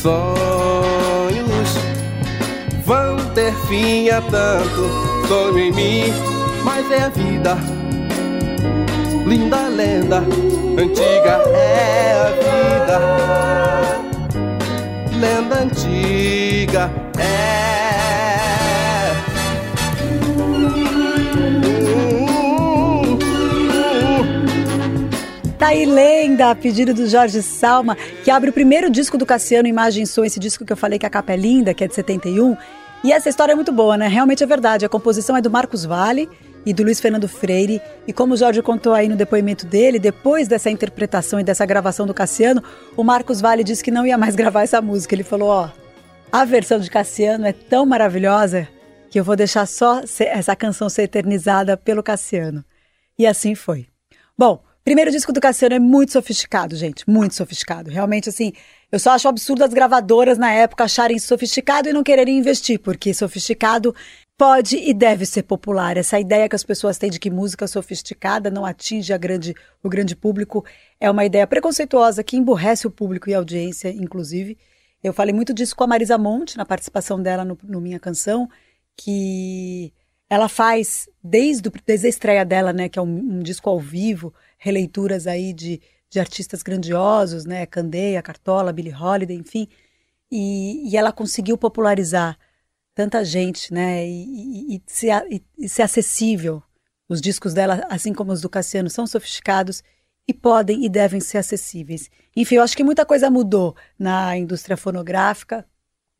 sonhos 0.01 1.69
vão 2.85 3.17
ter 3.33 3.53
fim 3.67 4.07
a 4.07 4.21
tanto 4.21 5.27
sonho 5.27 5.59
em 5.59 5.73
mim, 5.73 6.03
mas 6.63 6.89
é 6.89 7.01
a 7.01 7.09
vida. 7.09 7.57
Linda 9.25 9.67
lenda, 9.67 10.19
antiga 10.19 11.43
é 11.53 12.13
a 12.13 12.29
vida. 12.79 12.99
Lenda 15.19 15.63
antiga 15.63 17.06
Tá 25.57 25.69
aí 25.69 25.87
Lenda, 25.87 26.51
a 26.51 26.55
pedido 26.55 26.93
do 26.93 27.07
Jorge 27.07 27.41
Salma, 27.41 27.97
que 28.23 28.29
abre 28.29 28.51
o 28.51 28.53
primeiro 28.53 28.91
disco 28.91 29.17
do 29.17 29.25
Cassiano, 29.25 29.67
Imagem 29.67 30.05
Som, 30.05 30.23
esse 30.23 30.39
disco 30.39 30.63
que 30.63 30.71
eu 30.71 30.77
falei 30.77 30.99
que 30.99 31.05
a 31.05 31.09
capa 31.09 31.33
é 31.33 31.35
linda, 31.35 31.73
que 31.73 31.83
é 31.83 31.87
de 31.87 31.95
71. 31.95 32.55
E 33.03 33.11
essa 33.11 33.27
história 33.27 33.53
é 33.53 33.55
muito 33.55 33.71
boa, 33.71 33.97
né? 33.97 34.07
Realmente 34.07 34.43
é 34.43 34.45
verdade. 34.45 34.85
A 34.85 34.89
composição 34.89 35.35
é 35.35 35.41
do 35.41 35.49
Marcos 35.49 35.83
Vale 35.83 36.29
e 36.63 36.73
do 36.75 36.83
Luiz 36.83 36.99
Fernando 36.99 37.27
Freire. 37.27 37.81
E 38.05 38.13
como 38.13 38.35
o 38.35 38.37
Jorge 38.37 38.61
contou 38.61 38.93
aí 38.93 39.07
no 39.07 39.15
depoimento 39.15 39.65
dele, 39.65 39.97
depois 39.97 40.47
dessa 40.47 40.69
interpretação 40.69 41.39
e 41.39 41.43
dessa 41.43 41.65
gravação 41.65 42.05
do 42.05 42.13
Cassiano, 42.13 42.63
o 42.95 43.03
Marcos 43.03 43.41
Vale 43.41 43.63
disse 43.63 43.83
que 43.83 43.89
não 43.89 44.05
ia 44.05 44.17
mais 44.17 44.35
gravar 44.37 44.61
essa 44.61 44.79
música. 44.79 45.15
Ele 45.15 45.23
falou: 45.23 45.49
ó, 45.49 45.69
a 46.31 46.45
versão 46.45 46.79
de 46.79 46.91
Cassiano 46.91 47.47
é 47.47 47.51
tão 47.51 47.83
maravilhosa 47.83 48.67
que 49.09 49.19
eu 49.19 49.23
vou 49.23 49.35
deixar 49.35 49.65
só 49.65 50.01
essa 50.19 50.55
canção 50.55 50.87
ser 50.87 51.03
eternizada 51.03 51.75
pelo 51.75 52.03
Cassiano. 52.03 52.63
E 53.17 53.25
assim 53.25 53.55
foi. 53.55 53.87
Bom, 54.37 54.66
Primeiro 54.87 55.11
disco 55.11 55.33
do 55.33 55.41
Cassiano 55.41 55.75
é 55.75 55.79
muito 55.79 56.13
sofisticado, 56.13 56.73
gente, 56.73 57.03
muito 57.09 57.35
sofisticado. 57.35 57.89
Realmente, 57.89 58.29
assim, 58.29 58.53
eu 58.89 58.97
só 58.97 59.11
acho 59.11 59.27
absurdo 59.27 59.65
as 59.65 59.73
gravadoras 59.73 60.37
na 60.37 60.49
época 60.49 60.85
acharem 60.85 61.19
sofisticado 61.19 61.89
e 61.89 61.91
não 61.91 62.01
quererem 62.01 62.37
investir, 62.37 62.79
porque 62.79 63.13
sofisticado 63.13 63.93
pode 64.37 64.77
e 64.77 64.93
deve 64.93 65.25
ser 65.25 65.43
popular. 65.43 65.97
Essa 65.97 66.17
ideia 66.21 66.47
que 66.47 66.55
as 66.55 66.63
pessoas 66.63 66.97
têm 66.97 67.09
de 67.09 67.19
que 67.19 67.29
música 67.29 67.67
sofisticada 67.67 68.49
não 68.49 68.65
atinge 68.65 69.11
grande, 69.17 69.53
o 69.83 69.89
grande 69.89 70.15
público 70.15 70.63
é 71.01 71.11
uma 71.11 71.25
ideia 71.25 71.45
preconceituosa 71.45 72.23
que 72.23 72.37
emburrece 72.37 72.87
o 72.87 72.91
público 72.91 73.29
e 73.29 73.33
a 73.33 73.39
audiência, 73.39 73.89
inclusive. 73.89 74.57
Eu 75.03 75.11
falei 75.11 75.33
muito 75.33 75.53
disso 75.53 75.75
com 75.75 75.83
a 75.83 75.87
Marisa 75.87 76.17
Monte, 76.17 76.55
na 76.55 76.65
participação 76.65 77.21
dela 77.21 77.43
no, 77.43 77.57
no 77.61 77.81
Minha 77.81 77.99
Canção, 77.99 78.47
que 78.95 79.91
ela 80.29 80.47
faz, 80.47 81.09
desde, 81.21 81.69
desde 81.85 82.07
a 82.07 82.09
estreia 82.09 82.45
dela, 82.45 82.71
né, 82.71 82.87
que 82.87 82.97
é 82.97 83.01
um, 83.01 83.17
um 83.17 83.39
disco 83.39 83.69
ao 83.69 83.81
vivo, 83.81 84.33
releituras 84.57 85.27
aí 85.27 85.53
de, 85.53 85.81
de 86.09 86.19
artistas 86.19 86.63
grandiosos, 86.63 87.45
né? 87.45 87.65
Candeia, 87.65 88.21
Cartola, 88.21 88.73
Billie 88.73 88.93
Holiday, 88.93 89.37
enfim. 89.37 89.67
E, 90.31 90.89
e 90.89 90.97
ela 90.97 91.11
conseguiu 91.11 91.57
popularizar 91.57 92.37
tanta 92.93 93.23
gente, 93.23 93.73
né? 93.73 94.07
E, 94.07 94.75
e, 94.75 94.81
ser, 94.87 95.11
e 95.57 95.69
ser 95.69 95.83
acessível. 95.83 96.61
Os 97.07 97.21
discos 97.21 97.53
dela, 97.53 97.85
assim 97.89 98.13
como 98.13 98.31
os 98.31 98.41
do 98.41 98.49
Cassiano, 98.49 98.89
são 98.89 99.07
sofisticados 99.07 99.81
e 100.27 100.33
podem 100.33 100.83
e 100.83 100.89
devem 100.89 101.21
ser 101.21 101.37
acessíveis. 101.37 102.09
Enfim, 102.35 102.55
eu 102.55 102.63
acho 102.63 102.75
que 102.75 102.83
muita 102.83 103.05
coisa 103.05 103.31
mudou 103.31 103.75
na 103.97 104.35
indústria 104.37 104.75
fonográfica. 104.75 105.65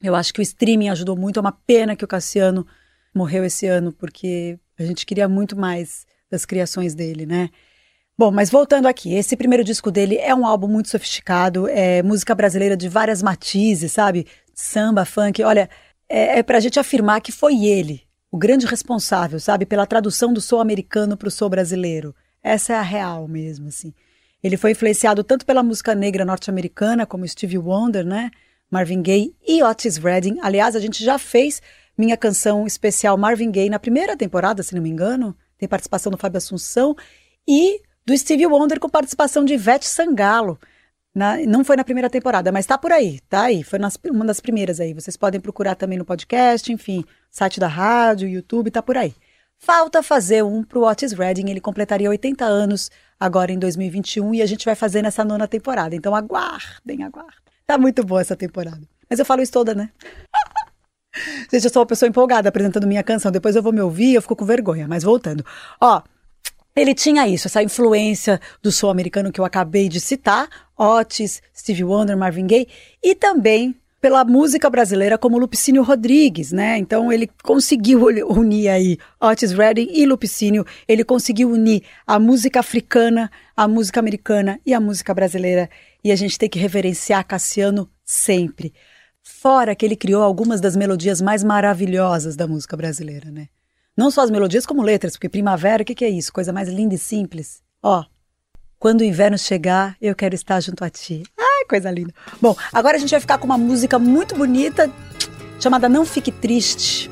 Eu 0.02 0.16
acho 0.16 0.34
que 0.34 0.40
o 0.40 0.44
streaming 0.44 0.90
ajudou 0.90 1.18
muito. 1.18 1.40
É 1.40 1.42
uma 1.42 1.52
pena 1.52 1.96
que 1.96 2.06
o 2.06 2.08
Cassiano 2.08 2.66
morreu 3.14 3.44
esse 3.44 3.66
ano, 3.68 3.92
porque 3.92 4.58
a 4.78 4.84
gente 4.84 5.06
queria 5.06 5.28
muito 5.28 5.58
mais 5.58 6.06
das 6.30 6.46
criações 6.46 6.94
dele, 6.96 7.26
né? 7.26 7.50
Bom, 8.20 8.32
mas 8.32 8.50
voltando 8.50 8.88
aqui, 8.88 9.14
esse 9.14 9.38
primeiro 9.38 9.64
disco 9.64 9.92
dele 9.92 10.18
é 10.18 10.34
um 10.34 10.44
álbum 10.44 10.68
muito 10.68 10.90
sofisticado, 10.90 11.68
é 11.68 12.02
música 12.02 12.34
brasileira 12.34 12.76
de 12.76 12.90
várias 12.90 13.22
matizes, 13.22 13.92
sabe? 13.92 14.26
Samba, 14.56 15.06
funk. 15.06 15.44
Olha, 15.44 15.70
é, 16.10 16.40
é 16.40 16.44
pra 16.44 16.60
gente 16.60 16.80
afirmar 16.80 17.22
que 17.22 17.32
foi 17.32 17.66
ele, 17.66 18.02
o 18.32 18.38
grande 18.38 18.66
responsável, 18.66 19.40
sabe, 19.40 19.68
pela 19.68 19.86
tradução 19.86 20.34
do 20.34 20.42
soul 20.42 20.60
americano 20.60 21.16
para 21.16 21.28
o 21.28 21.32
soul 21.32 21.52
brasileiro. 21.52 22.16
Essa 22.42 22.74
é 22.74 22.76
a 22.78 22.82
real 22.82 23.28
mesmo, 23.28 23.68
assim. 23.68 23.94
Ele 24.42 24.58
foi 24.58 24.72
influenciado 24.72 25.24
tanto 25.24 25.46
pela 25.46 25.62
música 25.62 25.94
negra 25.94 26.26
norte-americana, 26.26 27.06
como 27.06 27.28
Stevie 27.28 27.60
Wonder, 27.60 28.04
né? 28.04 28.32
Marvin 28.72 29.04
Gaye 29.04 29.36
e 29.48 29.62
Otis 29.62 29.98
Redding. 29.98 30.40
Aliás, 30.42 30.76
a 30.76 30.80
gente 30.80 31.04
já 31.04 31.20
fez 31.20 31.62
minha 31.96 32.18
canção 32.18 32.66
especial 32.66 33.16
Marvin 33.16 33.52
Gaye 33.52 33.70
na 33.70 33.78
primeira 33.78 34.18
temporada, 34.18 34.64
se 34.64 34.74
não 34.74 34.82
me 34.82 34.90
engano. 34.90 35.38
Tem 35.56 35.70
participação 35.70 36.12
do 36.12 36.18
Fábio 36.18 36.40
Assunção. 36.40 36.96
E 37.48 37.80
do 38.08 38.18
Stevie 38.18 38.48
Wonder 38.48 38.80
com 38.80 38.88
participação 38.88 39.44
de 39.44 39.54
Ivete 39.54 39.86
Sangalo. 39.86 40.58
Na, 41.14 41.36
não 41.40 41.66
foi 41.66 41.76
na 41.76 41.84
primeira 41.84 42.10
temporada, 42.10 42.54
mas 42.54 42.66
tá 42.66 42.78
por 42.78 42.94
aí, 42.94 43.20
tá 43.28 43.42
aí. 43.42 43.64
Foi 43.64 43.78
nas, 43.78 44.00
uma 44.10 44.24
das 44.24 44.40
primeiras 44.40 44.80
aí. 44.80 44.94
Vocês 44.94 45.18
podem 45.18 45.42
procurar 45.42 45.76
também 45.76 45.98
no 45.98 46.06
podcast, 46.06 46.72
enfim, 46.72 47.04
site 47.30 47.60
da 47.60 47.68
rádio, 47.68 48.30
YouTube, 48.30 48.72
tá 48.72 48.82
por 48.82 48.96
aí. 48.96 49.14
Falta 49.58 50.02
fazer 50.02 50.42
um 50.42 50.64
pro 50.64 50.86
Otis 50.86 51.12
Redding, 51.12 51.50
ele 51.50 51.60
completaria 51.60 52.10
80 52.10 52.46
anos 52.46 52.90
agora 53.20 53.52
em 53.52 53.60
2021 53.60 54.36
e 54.36 54.42
a 54.42 54.46
gente 54.46 54.64
vai 54.64 54.76
fazer 54.76 55.02
nessa 55.02 55.26
nona 55.26 55.46
temporada. 55.46 55.94
Então 55.94 56.16
aguardem, 56.16 57.04
aguardem. 57.04 57.42
Tá 57.66 57.78
muito 57.78 58.06
boa 58.06 58.22
essa 58.22 58.38
temporada. 58.38 58.88
Mas 59.10 59.20
eu 59.20 59.26
falo 59.26 59.42
isso 59.42 59.52
toda, 59.52 59.76
né? 59.76 59.90
gente, 61.52 61.66
eu 61.66 61.70
sou 61.70 61.82
uma 61.82 61.88
pessoa 61.88 62.08
empolgada 62.08 62.48
apresentando 62.48 62.88
minha 62.88 63.04
canção. 63.04 63.34
Depois 63.34 63.54
eu 63.54 63.64
vou 63.64 63.74
me 63.74 63.82
ouvir 63.82 64.14
eu 64.14 64.22
fico 64.22 64.36
com 64.36 64.46
vergonha. 64.46 64.88
Mas 64.88 65.04
voltando. 65.04 65.44
Ó, 65.82 66.02
ele 66.78 66.94
tinha 66.94 67.28
isso, 67.28 67.48
essa 67.48 67.64
influência 67.64 68.40
do 68.62 68.72
som 68.72 68.90
americano 68.90 69.32
que 69.32 69.40
eu 69.40 69.46
acabei 69.46 69.90
de 69.90 70.00
citar, 70.00 70.48
Otis, 70.78 71.42
Stevie 71.56 71.84
Wonder, 71.84 72.16
Marvin 72.16 72.46
Gaye, 72.46 72.68
e 73.04 73.16
também 73.16 73.76
pela 74.00 74.24
música 74.24 74.70
brasileira 74.70 75.18
como 75.18 75.40
Lupicínio 75.40 75.82
Rodrigues, 75.82 76.52
né? 76.52 76.78
Então 76.78 77.12
ele 77.12 77.28
conseguiu 77.44 78.06
unir 78.30 78.70
aí 78.70 78.98
Otis 79.20 79.52
Redding 79.52 79.90
e 79.92 80.06
Lupicínio, 80.06 80.66
ele 80.88 81.04
conseguiu 81.04 81.50
unir 81.50 81.82
a 82.06 82.20
música 82.20 82.60
africana, 82.60 83.32
a 83.56 83.68
música 83.68 84.00
americana 84.00 84.60
e 84.64 84.74
a 84.74 84.80
música 84.80 85.14
brasileira, 85.16 85.68
e 86.04 86.12
a 86.12 86.16
gente 86.16 86.38
tem 86.38 86.48
que 86.48 86.60
reverenciar 86.60 87.26
Cassiano 87.26 87.90
sempre. 88.06 88.72
Fora 89.24 89.76
que 89.76 89.86
ele 89.86 89.96
criou 89.96 90.22
algumas 90.22 90.62
das 90.62 90.76
melodias 90.76 91.20
mais 91.20 91.44
maravilhosas 91.44 92.36
da 92.36 92.48
música 92.48 92.78
brasileira, 92.78 93.32
né? 93.32 93.50
Não 93.98 94.12
só 94.12 94.22
as 94.22 94.30
melodias, 94.30 94.64
como 94.64 94.84
letras, 94.84 95.14
porque 95.14 95.28
primavera, 95.28 95.82
o 95.82 95.86
que, 95.86 95.96
que 95.96 96.06
é 96.06 96.10
isso? 96.10 96.32
Coisa 96.32 96.54
mais 96.54 96.70
linda 96.70 96.94
e 96.94 97.00
simples. 97.00 97.64
Ó, 97.82 98.06
quando 98.78 99.02
o 99.02 99.04
inverno 99.04 99.40
chegar, 99.40 99.98
eu 100.00 100.14
quero 100.14 100.36
estar 100.36 100.60
junto 100.60 100.84
a 100.84 100.90
ti. 100.90 101.24
Ai, 101.36 101.66
coisa 101.68 101.90
linda. 101.90 102.14
Bom, 102.40 102.56
agora 102.72 102.98
a 102.98 103.00
gente 103.00 103.10
vai 103.10 103.20
ficar 103.20 103.40
com 103.40 103.46
uma 103.46 103.58
música 103.58 103.98
muito 103.98 104.36
bonita, 104.36 104.92
chamada 105.60 105.90
Não 105.90 106.06
Fique 106.06 106.32
Triste, 106.32 107.10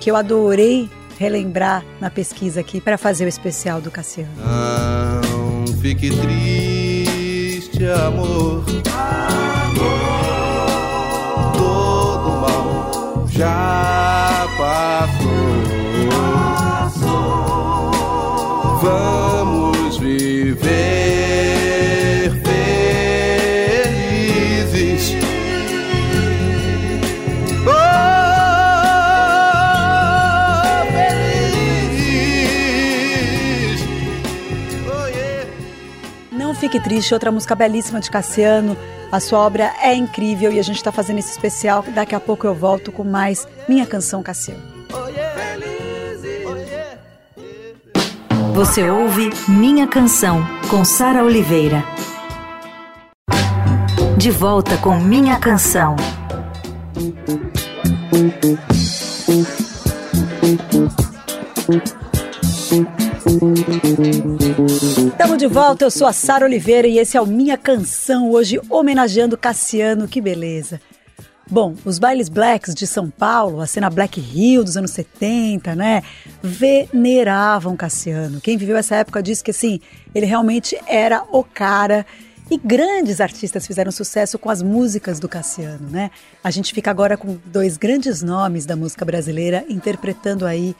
que 0.00 0.10
eu 0.10 0.16
adorei 0.16 0.90
relembrar 1.16 1.84
na 2.00 2.10
pesquisa 2.10 2.58
aqui 2.58 2.80
para 2.80 2.98
fazer 2.98 3.24
o 3.24 3.28
especial 3.28 3.80
do 3.80 3.92
Cassiano. 3.92 4.32
Não 4.36 5.66
fique 5.76 6.10
triste, 6.10 7.86
amor. 7.86 8.64
amor. 8.92 9.86
Todo 11.56 12.30
mal 12.40 13.28
já 13.28 13.95
Vamos 18.80 19.96
viver 19.98 20.66
felizes. 24.64 25.14
Oh, 27.66 27.72
feliz. 30.92 32.50
Oh, 34.86 35.06
yeah. 35.06 35.50
Não 36.32 36.54
Fique 36.54 36.78
Triste, 36.80 37.14
outra 37.14 37.32
música 37.32 37.54
belíssima 37.54 38.00
de 38.00 38.10
Cassiano. 38.10 38.76
A 39.10 39.20
sua 39.20 39.38
obra 39.38 39.72
é 39.82 39.94
incrível 39.94 40.52
e 40.52 40.58
a 40.58 40.62
gente 40.62 40.76
está 40.76 40.92
fazendo 40.92 41.18
esse 41.18 41.30
especial. 41.30 41.82
Daqui 41.94 42.14
a 42.14 42.20
pouco 42.20 42.46
eu 42.46 42.54
volto 42.54 42.92
com 42.92 43.04
mais 43.04 43.48
Minha 43.66 43.86
Canção 43.86 44.22
Cassiano. 44.22 44.75
Você 48.56 48.88
ouve 48.88 49.28
Minha 49.46 49.86
Canção, 49.86 50.40
com 50.70 50.82
Sara 50.82 51.22
Oliveira. 51.22 51.84
De 54.16 54.30
volta 54.30 54.78
com 54.78 54.98
Minha 54.98 55.38
Canção. 55.38 55.94
Estamos 65.10 65.36
de 65.36 65.46
volta, 65.46 65.84
eu 65.84 65.90
sou 65.90 66.06
a 66.06 66.14
Sara 66.14 66.46
Oliveira 66.46 66.88
e 66.88 66.98
esse 66.98 67.18
é 67.18 67.20
o 67.20 67.26
Minha 67.26 67.58
Canção, 67.58 68.30
hoje 68.30 68.58
homenageando 68.70 69.36
Cassiano, 69.36 70.08
que 70.08 70.18
beleza. 70.18 70.80
Bom, 71.48 71.76
os 71.84 72.00
bailes 72.00 72.28
blacks 72.28 72.74
de 72.74 72.88
São 72.88 73.08
Paulo, 73.08 73.60
a 73.60 73.66
cena 73.66 73.88
Black 73.88 74.20
Hill 74.20 74.64
dos 74.64 74.76
anos 74.76 74.90
70, 74.90 75.76
né? 75.76 76.02
Veneravam 76.42 77.76
Cassiano. 77.76 78.40
Quem 78.40 78.56
viveu 78.56 78.76
essa 78.76 78.96
época 78.96 79.22
diz 79.22 79.42
que 79.42 79.52
assim, 79.52 79.80
ele 80.12 80.26
realmente 80.26 80.76
era 80.88 81.22
o 81.30 81.44
cara. 81.44 82.04
E 82.50 82.58
grandes 82.58 83.20
artistas 83.20 83.64
fizeram 83.64 83.92
sucesso 83.92 84.38
com 84.40 84.50
as 84.50 84.60
músicas 84.60 85.20
do 85.20 85.28
Cassiano, 85.28 85.88
né? 85.88 86.10
A 86.42 86.50
gente 86.50 86.74
fica 86.74 86.90
agora 86.90 87.16
com 87.16 87.38
dois 87.46 87.76
grandes 87.76 88.22
nomes 88.22 88.66
da 88.66 88.74
música 88.74 89.04
brasileira 89.04 89.64
interpretando 89.68 90.46
aí 90.46 90.74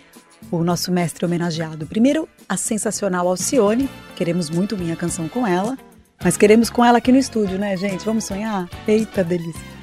o 0.51 0.65
nosso 0.65 0.91
mestre 0.91 1.25
homenageado. 1.25 1.87
Primeiro, 1.87 2.29
a 2.49 2.57
sensacional 2.57 3.29
Alcione, 3.29 3.89
queremos 4.17 4.51
muito 4.51 4.77
minha 4.77 4.97
canção 4.97 5.29
com 5.29 5.47
ela, 5.47 5.79
mas 6.23 6.37
queremos 6.37 6.71
com 6.71 6.85
ela 6.85 6.99
aqui 6.99 7.13
no 7.13 7.19
estúdio, 7.19 7.57
né, 7.57 7.77
gente? 7.77 8.05
Vamos 8.05 8.25
sonhar? 8.25 8.69
Eita 8.87 9.23
delícia! 9.23 9.76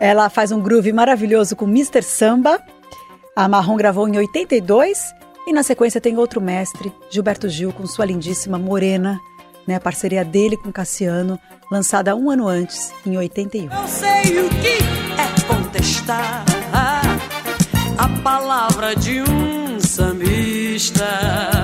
Ela 0.00 0.30
faz 0.30 0.52
um 0.52 0.60
groove 0.60 0.92
maravilhoso 0.92 1.56
com 1.56 1.64
Mr. 1.64 2.02
Samba. 2.02 2.60
A 3.34 3.48
Marrom 3.48 3.76
gravou 3.76 4.08
em 4.08 4.16
82 4.16 5.14
e 5.46 5.52
na 5.52 5.62
sequência 5.62 6.00
tem 6.00 6.18
outro 6.18 6.40
mestre, 6.40 6.92
Gilberto 7.10 7.48
Gil, 7.48 7.72
com 7.72 7.86
sua 7.86 8.04
lindíssima 8.04 8.58
Morena, 8.58 9.18
né, 9.66 9.76
a 9.76 9.80
parceria 9.80 10.24
dele 10.24 10.56
com 10.56 10.70
Cassiano, 10.70 11.38
lançada 11.70 12.14
um 12.14 12.30
ano 12.30 12.46
antes, 12.46 12.92
em 13.06 13.16
81. 13.16 13.72
Eu 13.72 13.88
sei 13.88 14.40
o 14.40 14.48
que 14.50 14.78
é 15.16 15.46
contestar 15.46 16.44
a 17.98 18.08
palavra 18.22 18.94
de 18.94 19.22
um 19.22 19.80
sambista. 19.80 21.57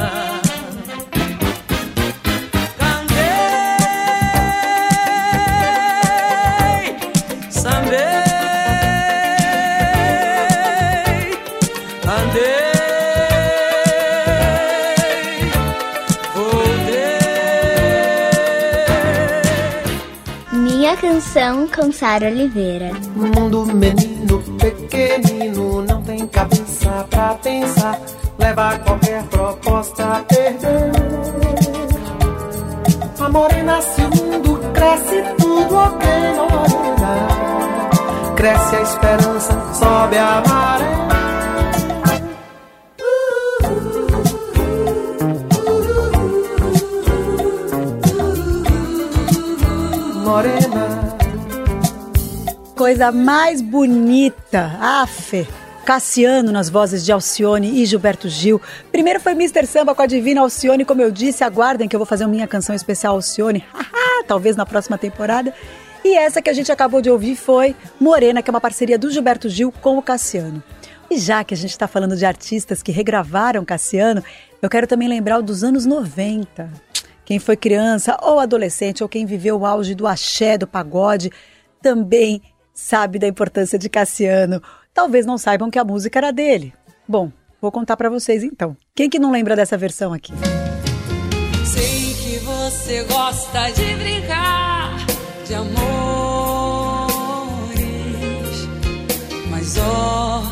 Com 21.75 21.91
Sara 21.91 22.29
Oliveira. 22.29 22.93
Mundo 23.17 23.67
menino 23.67 24.41
pequenino 24.59 25.83
não 25.83 26.01
tem 26.03 26.27
cabeça 26.29 27.07
pra 27.11 27.35
pensar. 27.35 28.01
Leva 28.39 28.79
qualquer 28.79 29.25
proposta 29.25 30.05
a 30.05 30.21
perder. 30.21 30.93
A 33.19 33.29
morena 33.29 33.83
se 33.83 34.03
mundo 34.03 34.61
cresce 34.73 35.23
tudo 35.37 35.75
ok, 35.75 36.09
morena. 36.51 38.35
Cresce 38.37 38.77
a 38.77 38.83
esperança, 38.83 39.75
sobe 39.75 40.17
a 40.17 40.43
maré. 40.47 40.85
Morena. 50.25 50.94
Coisa 52.77 53.13
mais 53.13 53.63
bonita, 53.63 54.77
afe. 54.81 55.47
Cassiano 55.85 56.51
nas 56.51 56.69
vozes 56.69 57.05
de 57.05 57.13
Alcione 57.13 57.81
e 57.81 57.87
Gilberto 57.87 58.29
Gil. 58.29 58.61
Primeiro 58.91 59.21
foi 59.21 59.31
Mr. 59.33 59.65
Samba 59.65 59.95
com 59.95 60.03
a 60.03 60.07
Divina 60.07 60.41
Alcione, 60.41 60.85
como 60.85 61.01
eu 61.01 61.13
disse, 61.13 61.45
aguardem 61.45 61.87
que 61.87 61.95
eu 61.95 62.01
vou 62.01 62.07
fazer 62.07 62.27
minha 62.27 62.49
canção 62.49 62.75
especial 62.75 63.15
Alcione, 63.15 63.65
talvez 64.27 64.57
na 64.57 64.67
próxima 64.67 64.99
temporada. 64.99 65.55
E 66.05 66.17
essa 66.17 66.43
que 66.43 66.51
a 66.51 66.53
gente 66.53 66.73
acabou 66.73 67.01
de 67.01 67.09
ouvir 67.09 67.37
foi 67.37 67.77
Morena, 68.01 68.43
que 68.43 68.51
é 68.51 68.53
uma 68.53 68.61
parceria 68.61 68.99
do 68.99 69.09
Gilberto 69.09 69.49
Gil 69.49 69.71
com 69.71 69.97
o 69.97 70.03
Cassiano. 70.03 70.61
E 71.09 71.17
já 71.17 71.45
que 71.45 71.55
a 71.55 71.57
gente 71.57 71.71
está 71.71 71.87
falando 71.87 72.17
de 72.17 72.27
artistas 72.27 72.83
que 72.83 72.91
regravaram 72.91 73.65
Cassiano, 73.65 74.25
eu 74.61 74.69
quero 74.69 74.89
também 74.89 75.07
lembrar 75.07 75.39
o 75.39 75.43
dos 75.43 75.63
anos 75.63 75.87
90. 75.87 76.69
Quem 77.25 77.39
foi 77.39 77.57
criança 77.57 78.17
ou 78.21 78.41
adolescente 78.41 79.01
ou 79.01 79.09
quem 79.09 79.25
viveu 79.27 79.61
o 79.61 79.65
auge 79.65 79.95
do 79.95 80.09
axé, 80.09 80.59
do 80.59 80.67
pagode, 80.67 81.31
também 81.81 82.43
sabe 82.75 83.19
da 83.19 83.29
importância 83.29 83.79
de 83.79 83.89
Cassiano. 83.89 84.61
Talvez 84.93 85.25
não 85.25 85.39
saibam 85.39 85.71
que 85.71 85.79
a 85.79 85.85
música 85.85 86.19
era 86.19 86.33
dele. 86.33 86.75
Bom, 87.07 87.31
vou 87.61 87.71
contar 87.71 87.97
para 87.97 88.11
vocês 88.11 88.43
então. 88.43 88.77
Quem 88.95 89.09
que 89.09 89.19
não 89.19 89.31
lembra 89.31 89.55
dessa 89.55 89.79
versão 89.79 90.13
aqui? 90.13 90.33
Sei 91.65 92.15
que 92.15 92.39
você 92.41 93.05
gosta 93.05 93.71
de 93.71 93.95
brincar 93.95 94.97
de 95.47 95.55
amores, 95.55 95.89
mas 99.51 99.77
ó, 99.79 100.43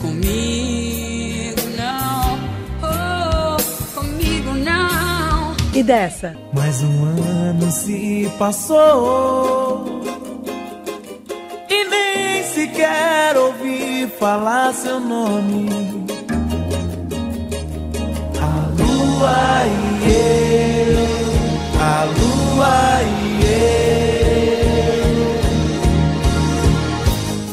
comigo 0.00 1.60
não, 1.76 2.38
oh, 2.82 4.00
comigo 4.00 4.54
não. 4.54 5.54
E 5.74 5.82
dessa? 5.82 6.36
Mais 6.52 6.82
um 6.82 7.04
ano 7.04 7.70
se 7.70 8.30
passou 8.38 10.03
sequer 12.64 13.36
ouvi 13.36 14.06
falar 14.18 14.72
seu 14.72 14.98
nome. 14.98 15.68
A 18.40 18.68
lua 18.78 19.66
e 19.66 20.10
eu, 20.10 21.04
a 21.80 22.04
lua 22.04 23.02
e 23.02 23.44
eu. 23.44 23.64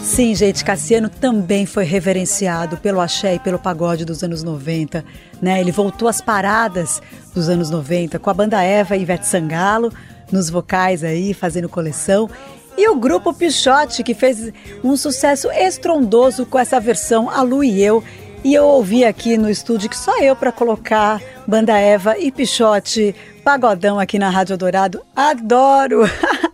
Sim, 0.03 0.33
gente, 0.35 0.63
Cassiano 0.63 1.09
também 1.09 1.65
foi 1.65 1.83
reverenciado 1.83 2.77
pelo 2.77 3.01
axé 3.01 3.35
e 3.35 3.39
pelo 3.39 3.59
pagode 3.59 4.05
dos 4.05 4.23
anos 4.23 4.43
90, 4.43 5.03
né? 5.41 5.59
Ele 5.59 5.73
voltou 5.73 6.07
às 6.07 6.21
paradas 6.21 7.01
dos 7.33 7.49
anos 7.49 7.69
90 7.69 8.17
com 8.17 8.29
a 8.29 8.33
banda 8.33 8.63
Eva 8.63 8.95
e 8.95 9.01
Ivete 9.01 9.27
Sangalo 9.27 9.91
nos 10.31 10.49
vocais 10.49 11.03
aí, 11.03 11.33
fazendo 11.33 11.67
coleção. 11.67 12.29
E 12.77 12.87
o 12.89 12.95
grupo 12.95 13.33
Pichote, 13.33 14.03
que 14.03 14.13
fez 14.13 14.51
um 14.83 14.95
sucesso 14.95 15.51
estrondoso 15.51 16.45
com 16.45 16.57
essa 16.57 16.79
versão 16.79 17.29
A 17.29 17.41
Lu 17.41 17.63
e 17.63 17.81
Eu. 17.81 18.03
E 18.43 18.53
eu 18.53 18.65
ouvi 18.65 19.05
aqui 19.05 19.37
no 19.37 19.49
estúdio 19.49 19.89
que 19.89 19.97
só 19.97 20.19
eu 20.19 20.35
para 20.35 20.51
colocar 20.51 21.21
Banda 21.47 21.77
Eva 21.77 22.17
e 22.17 22.31
Pichote 22.31 23.15
Pagodão 23.43 23.99
aqui 23.99 24.17
na 24.17 24.29
Rádio 24.29 24.57
Dourado. 24.57 25.05
Adoro! 25.15 26.01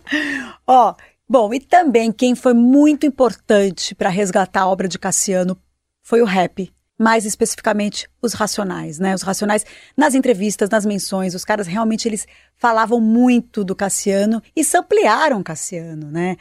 Ó, 0.66 0.94
bom, 1.26 1.54
e 1.54 1.60
também 1.60 2.12
quem 2.12 2.34
foi 2.34 2.52
muito 2.52 3.06
importante 3.06 3.94
para 3.94 4.10
resgatar 4.10 4.62
a 4.62 4.68
obra 4.68 4.86
de 4.86 4.98
Cassiano 4.98 5.56
foi 6.02 6.20
o 6.20 6.26
rap 6.26 6.70
mais 6.98 7.24
especificamente 7.24 8.08
os 8.20 8.32
racionais, 8.32 8.98
né? 8.98 9.14
Os 9.14 9.22
racionais 9.22 9.64
nas 9.96 10.14
entrevistas, 10.14 10.68
nas 10.68 10.84
menções, 10.84 11.34
os 11.34 11.44
caras 11.44 11.68
realmente 11.68 12.08
eles 12.08 12.26
falavam 12.56 13.00
muito 13.00 13.62
do 13.62 13.76
Cassiano 13.76 14.42
e 14.56 14.62
ampliaram 14.76 15.42
Cassiano, 15.42 16.10
né? 16.10 16.36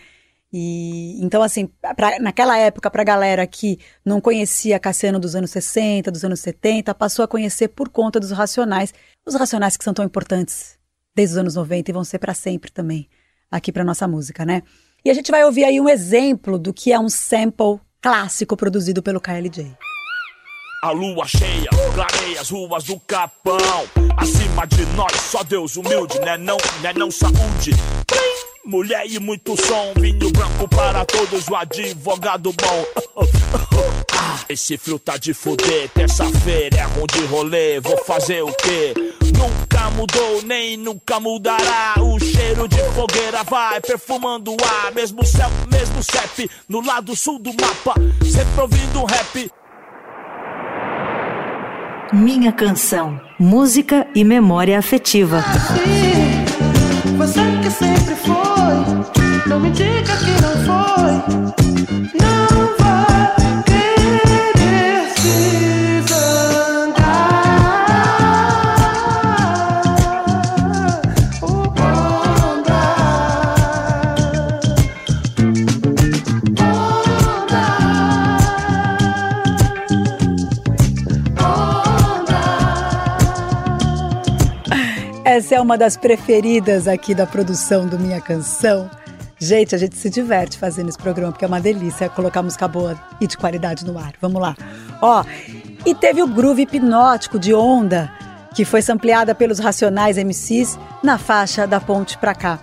E 0.52 1.24
então 1.24 1.44
assim, 1.44 1.70
pra, 1.96 2.20
naquela 2.20 2.58
época 2.58 2.90
para 2.90 3.02
a 3.02 3.06
galera 3.06 3.46
que 3.46 3.78
não 4.04 4.20
conhecia 4.20 4.80
Cassiano 4.80 5.20
dos 5.20 5.36
anos 5.36 5.52
60, 5.52 6.10
dos 6.10 6.24
anos 6.24 6.40
70, 6.40 6.96
passou 6.96 7.24
a 7.24 7.28
conhecer 7.28 7.68
por 7.68 7.90
conta 7.90 8.20
dos 8.20 8.32
racionais, 8.32 8.94
os 9.26 9.36
racionais 9.36 9.78
que 9.78 9.84
são 9.84 9.94
tão 9.94 10.06
importantes 10.06 10.80
desde 11.16 11.34
os 11.34 11.38
anos 11.38 11.56
90 11.56 11.92
e 11.92 11.94
vão 11.94 12.04
ser 12.04 12.18
para 12.18 12.34
sempre 12.34 12.72
também 12.72 13.08
aqui 13.52 13.72
para 13.72 13.84
nossa 13.84 14.08
música, 14.08 14.44
né? 14.44 14.64
E 15.06 15.10
a 15.10 15.14
gente 15.14 15.32
vai 15.32 15.46
ouvir 15.46 15.66
aí 15.66 15.80
um 15.80 15.88
exemplo 15.88 16.58
do 16.58 16.74
que 16.74 16.92
é 16.92 17.00
um 17.00 17.10
sample 17.10 17.80
clássico 18.02 18.58
produzido 18.58 19.04
pelo 19.04 19.22
KLJ. 19.22 19.78
A 20.84 20.92
lua 20.92 21.26
cheia 21.26 21.70
clareia 21.96 22.40
as 22.40 22.52
ruas 22.52 22.84
do 22.84 23.00
Capão. 23.00 23.58
Acima 24.16 24.68
de 24.68 24.86
nós, 24.96 25.12
só 25.32 25.42
Deus 25.44 25.76
humilde, 25.76 26.20
né 26.20 26.38
não, 26.38 26.58
né 26.82 26.94
não 26.96 27.10
saúde. 27.10 27.72
Mulher 28.64 29.08
e 29.08 29.18
muito 29.18 29.56
som, 29.58 29.94
vinho 29.98 30.30
branco 30.30 30.68
para 30.68 31.04
todos, 31.04 31.48
o 31.48 31.56
advogado 31.56 32.54
bom. 32.54 32.86
Esse 34.48 34.78
frio 34.78 35.00
tá 35.00 35.18
de 35.18 35.34
fuder, 35.34 35.90
terça-feira 35.90 36.78
é 36.78 36.84
ruim 36.84 37.08
de 37.12 37.26
rolê, 37.26 37.80
vou 37.80 37.98
fazer 38.06 38.44
o 38.44 38.54
quê? 38.54 38.94
Nunca 39.36 39.90
mudou, 39.90 40.44
nem 40.44 40.78
nunca 40.78 41.20
mudará. 41.20 41.96
O 41.98 42.20
cheiro 42.20 42.68
de 42.68 42.78
fogueira 42.94 43.44
vai 43.44 43.82
perfumando 43.82 44.52
o 44.52 44.58
ar. 44.64 44.94
Mesmo 44.94 45.26
céu, 45.26 45.50
mesmo 45.72 46.04
CEP, 46.04 46.50
no 46.70 46.86
lado 46.86 47.16
sul 47.16 47.40
do 47.40 47.50
mapa, 47.60 47.96
sempre 48.24 48.62
ouvindo 48.62 49.02
um 49.02 49.06
rap. 49.06 49.52
Minha 52.14 52.54
canção, 52.54 53.20
música 53.38 54.08
e 54.16 54.24
memória 54.24 54.80
afetiva. 54.80 55.44
Você 57.18 57.40
que 57.62 57.70
sempre 57.70 58.16
foi, 58.16 59.50
não 59.50 59.60
me 59.60 59.70
diga 59.72 60.16
que 60.16 60.42
não 60.42 60.56
foi. 60.64 61.12
Não 62.22 62.67
é 85.58 85.62
uma 85.62 85.76
das 85.76 85.98
preferidas 85.98 86.88
aqui 86.88 87.16
da 87.16 87.26
produção 87.26 87.88
do 87.88 87.98
Minha 87.98 88.22
Canção. 88.22 88.88
Gente, 89.40 89.74
a 89.74 89.78
gente 89.78 89.98
se 89.98 90.08
diverte 90.08 90.56
fazendo 90.56 90.90
esse 90.90 90.98
programa, 91.00 91.32
porque 91.32 91.46
é 91.46 91.48
uma 91.48 91.60
delícia 91.60 92.08
colocar 92.10 92.44
música 92.44 92.68
boa 92.68 92.96
e 93.20 93.26
de 93.26 93.36
qualidade 93.36 93.84
no 93.84 93.98
ar. 93.98 94.14
Vamos 94.22 94.40
lá. 94.40 94.56
Ó, 95.02 95.26
e 95.84 95.96
teve 95.96 96.22
o 96.22 96.28
groove 96.28 96.62
hipnótico 96.62 97.40
de 97.40 97.56
onda, 97.56 98.12
que 98.54 98.64
foi 98.64 98.84
sampleada 98.84 99.34
pelos 99.34 99.58
Racionais 99.58 100.18
MCs 100.18 100.78
na 101.02 101.18
faixa 101.18 101.66
da 101.66 101.80
ponte 101.80 102.20
pra 102.20 102.36
cá. 102.36 102.60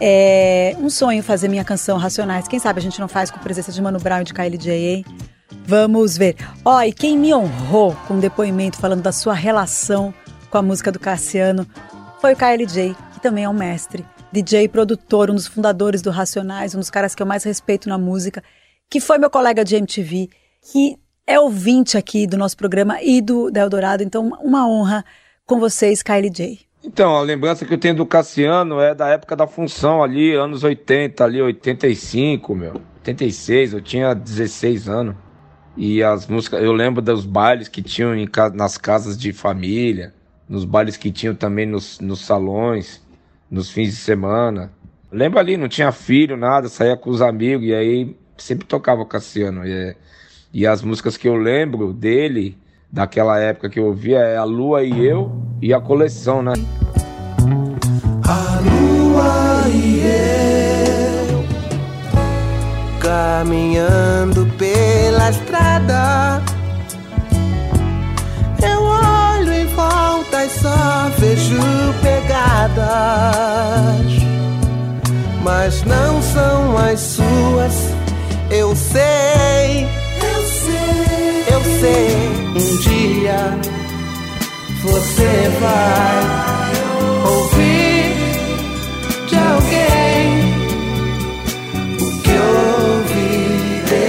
É 0.00 0.74
um 0.78 0.88
sonho 0.88 1.22
fazer 1.22 1.46
minha 1.46 1.64
canção 1.64 1.98
Racionais. 1.98 2.48
Quem 2.48 2.58
sabe 2.58 2.78
a 2.78 2.82
gente 2.82 2.98
não 2.98 3.08
faz 3.08 3.30
com 3.30 3.36
a 3.36 3.42
presença 3.42 3.70
de 3.70 3.82
Mano 3.82 3.98
Brown 3.98 4.22
e 4.22 4.24
de 4.24 4.32
KLJ, 4.32 4.72
hein? 4.72 5.04
Vamos 5.66 6.16
ver. 6.16 6.36
Ó, 6.64 6.80
e 6.80 6.90
quem 6.90 7.18
me 7.18 7.34
honrou 7.34 7.94
com 8.08 8.14
um 8.14 8.18
depoimento 8.18 8.78
falando 8.78 9.02
da 9.02 9.12
sua 9.12 9.34
relação 9.34 10.14
com 10.50 10.56
a 10.56 10.62
música 10.62 10.90
do 10.90 10.98
Cassiano 10.98 11.66
foi 12.20 12.34
o 12.34 12.36
KLJ, 12.36 12.94
que 13.14 13.20
também 13.20 13.44
é 13.44 13.48
um 13.48 13.54
mestre, 13.54 14.04
DJ 14.30 14.68
produtor, 14.68 15.30
um 15.30 15.34
dos 15.34 15.46
fundadores 15.46 16.02
do 16.02 16.10
Racionais, 16.10 16.74
um 16.74 16.78
dos 16.78 16.90
caras 16.90 17.14
que 17.14 17.22
eu 17.22 17.26
mais 17.26 17.44
respeito 17.44 17.88
na 17.88 17.96
música, 17.96 18.44
que 18.90 19.00
foi 19.00 19.16
meu 19.16 19.30
colega 19.30 19.64
de 19.64 19.74
MTV, 19.76 20.28
que 20.70 20.98
é 21.26 21.40
ouvinte 21.40 21.96
aqui 21.96 22.26
do 22.26 22.36
nosso 22.36 22.58
programa 22.58 23.02
e 23.02 23.22
do 23.22 23.50
da 23.50 23.60
Eldorado, 23.60 24.02
então 24.02 24.28
uma 24.42 24.68
honra 24.68 25.02
com 25.46 25.58
vocês, 25.58 26.02
KLJ. 26.02 26.60
Então, 26.84 27.16
a 27.16 27.22
lembrança 27.22 27.64
que 27.64 27.72
eu 27.72 27.78
tenho 27.78 27.96
do 27.96 28.06
Cassiano 28.06 28.80
é 28.80 28.94
da 28.94 29.08
época 29.08 29.34
da 29.34 29.46
função 29.46 30.02
ali, 30.02 30.34
anos 30.34 30.62
80, 30.62 31.24
ali 31.24 31.40
85, 31.40 32.54
meu, 32.54 32.82
86, 32.96 33.72
eu 33.72 33.80
tinha 33.80 34.14
16 34.14 34.88
anos. 34.88 35.16
E 35.76 36.02
as 36.02 36.26
músicas, 36.26 36.62
eu 36.62 36.72
lembro 36.72 37.00
dos 37.00 37.24
bailes 37.24 37.68
que 37.68 37.82
tinham 37.82 38.14
em, 38.14 38.28
nas 38.54 38.76
casas 38.76 39.16
de 39.16 39.32
família, 39.32 40.12
nos 40.50 40.64
bailes 40.64 40.96
que 40.96 41.12
tinham 41.12 41.32
também 41.32 41.64
nos, 41.64 42.00
nos 42.00 42.22
salões, 42.22 43.00
nos 43.48 43.70
fins 43.70 43.90
de 43.90 43.96
semana. 43.96 44.72
Lembro 45.12 45.38
ali, 45.38 45.56
não 45.56 45.68
tinha 45.68 45.92
filho, 45.92 46.36
nada, 46.36 46.68
saía 46.68 46.96
com 46.96 47.08
os 47.08 47.22
amigos 47.22 47.68
e 47.68 47.72
aí 47.72 48.16
sempre 48.36 48.66
tocava 48.66 49.06
Cassiano. 49.06 49.64
E, 49.64 49.96
e 50.52 50.66
as 50.66 50.82
músicas 50.82 51.16
que 51.16 51.28
eu 51.28 51.36
lembro 51.36 51.92
dele, 51.92 52.58
daquela 52.90 53.38
época 53.38 53.70
que 53.70 53.78
eu 53.78 53.86
ouvia, 53.86 54.18
é 54.18 54.36
A 54.36 54.42
Lua 54.42 54.82
e 54.82 55.06
Eu 55.06 55.40
e 55.62 55.72
a 55.72 55.80
coleção, 55.80 56.42
né? 56.42 56.54
A 58.26 58.60
lua 58.60 59.68
e 59.68 60.00
eu 61.28 61.44
caminhando 63.00 64.46
pela 64.58 65.30
estrada. 65.30 66.59
Só 70.58 71.10
vejo 71.18 71.60
pegadas, 72.02 72.86
mas 75.42 75.82
não 75.84 76.22
são 76.22 76.76
as 76.78 77.00
suas. 77.00 77.74
Eu 78.50 78.74
sei, 78.74 79.86
eu 80.22 80.42
sei, 80.64 81.44
eu 81.52 81.60
sei. 81.80 82.30
Um 82.56 82.76
dia 82.78 83.58
você 84.82 85.50
vai 85.60 86.20
ouvir 87.30 88.16
de 89.28 89.36
alguém 89.36 90.24
o 92.00 92.06
que 92.22 92.34
ouvi 92.98 93.32
de 93.86 94.04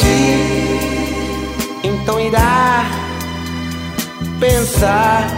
ti. 0.00 0.28
Então 1.84 2.18
irá 2.20 2.86
pensar 4.40 5.35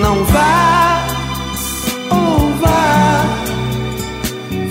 Não 0.00 0.24
vá 0.24 1.06
ou 2.10 2.54
vá, 2.56 3.22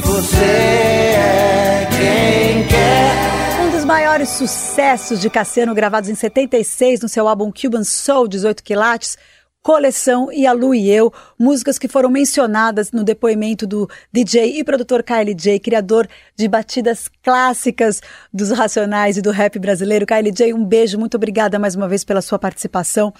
você 0.01 0.43
é 0.43 1.87
quem 1.91 2.67
quer. 2.67 3.63
Um 3.63 3.69
dos 3.69 3.85
maiores 3.85 4.29
sucessos 4.29 5.21
de 5.21 5.29
Cassiano 5.29 5.75
gravados 5.75 6.09
em 6.09 6.15
76 6.15 7.01
no 7.01 7.07
seu 7.07 7.27
álbum 7.27 7.51
Cuban 7.51 7.83
Soul 7.83 8.27
18 8.27 8.63
quilates, 8.63 9.17
Coleção 9.61 10.31
e 10.31 10.47
A 10.47 10.51
Lu 10.51 10.73
e 10.73 10.89
Eu, 10.89 11.13
músicas 11.37 11.77
que 11.77 11.87
foram 11.87 12.09
mencionadas 12.09 12.91
no 12.91 13.03
depoimento 13.03 13.67
do 13.67 13.87
DJ 14.11 14.57
e 14.59 14.63
produtor 14.63 15.03
KLJ, 15.03 15.59
criador 15.59 16.07
de 16.35 16.47
batidas 16.47 17.07
clássicas 17.21 18.01
dos 18.33 18.49
Racionais 18.49 19.15
e 19.15 19.21
do 19.21 19.29
rap 19.29 19.59
brasileiro. 19.59 20.07
KLJ, 20.07 20.53
um 20.55 20.65
beijo, 20.65 20.97
muito 20.97 21.17
obrigada 21.17 21.59
mais 21.59 21.75
uma 21.75 21.87
vez 21.87 22.03
pela 22.03 22.21
sua 22.21 22.39
participação. 22.39 23.13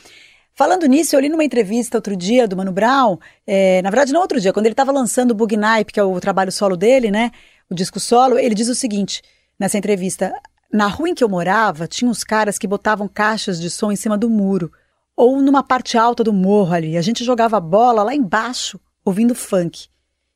Falando 0.60 0.86
nisso, 0.88 1.16
eu 1.16 1.22
li 1.22 1.30
numa 1.30 1.46
entrevista 1.46 1.98
outro 1.98 2.18
dia 2.18 2.46
do 2.46 2.58
Mano 2.58 2.74
Brown, 2.74 3.18
é, 3.48 3.82
na 3.82 3.90
verdade 3.90 4.12
não 4.12 4.20
outro 4.20 4.42
dia, 4.42 4.52
quando 4.52 4.66
ele 4.66 4.74
estava 4.74 4.92
lançando 4.92 5.32
o 5.32 5.34
Bug 5.34 5.56
Nipe, 5.56 5.94
que 5.94 6.00
é 6.02 6.04
o 6.04 6.20
trabalho 6.20 6.52
solo 6.52 6.76
dele, 6.76 7.10
né, 7.10 7.32
o 7.70 7.74
disco 7.74 7.98
solo, 7.98 8.38
ele 8.38 8.54
diz 8.54 8.68
o 8.68 8.76
seguinte, 8.76 9.22
nessa 9.58 9.78
entrevista, 9.78 10.34
na 10.70 10.86
rua 10.88 11.08
em 11.08 11.16
que 11.16 11.24
eu 11.24 11.30
morava, 11.30 11.88
tinha 11.88 12.12
uns 12.12 12.26
caras 12.26 12.58
que 12.58 12.68
botavam 12.68 13.08
caixas 13.08 13.58
de 13.58 13.70
som 13.70 13.90
em 13.90 13.96
cima 13.96 14.18
do 14.18 14.30
muro, 14.30 14.70
ou 15.16 15.42
numa 15.42 15.64
parte 15.64 15.98
alta 15.98 16.26
do 16.26 16.34
morro 16.34 16.74
ali, 16.74 16.98
a 16.98 17.02
gente 17.02 17.24
jogava 17.24 17.58
bola 17.62 18.04
lá 18.04 18.14
embaixo, 18.14 18.78
ouvindo 19.06 19.34
funk. 19.34 19.88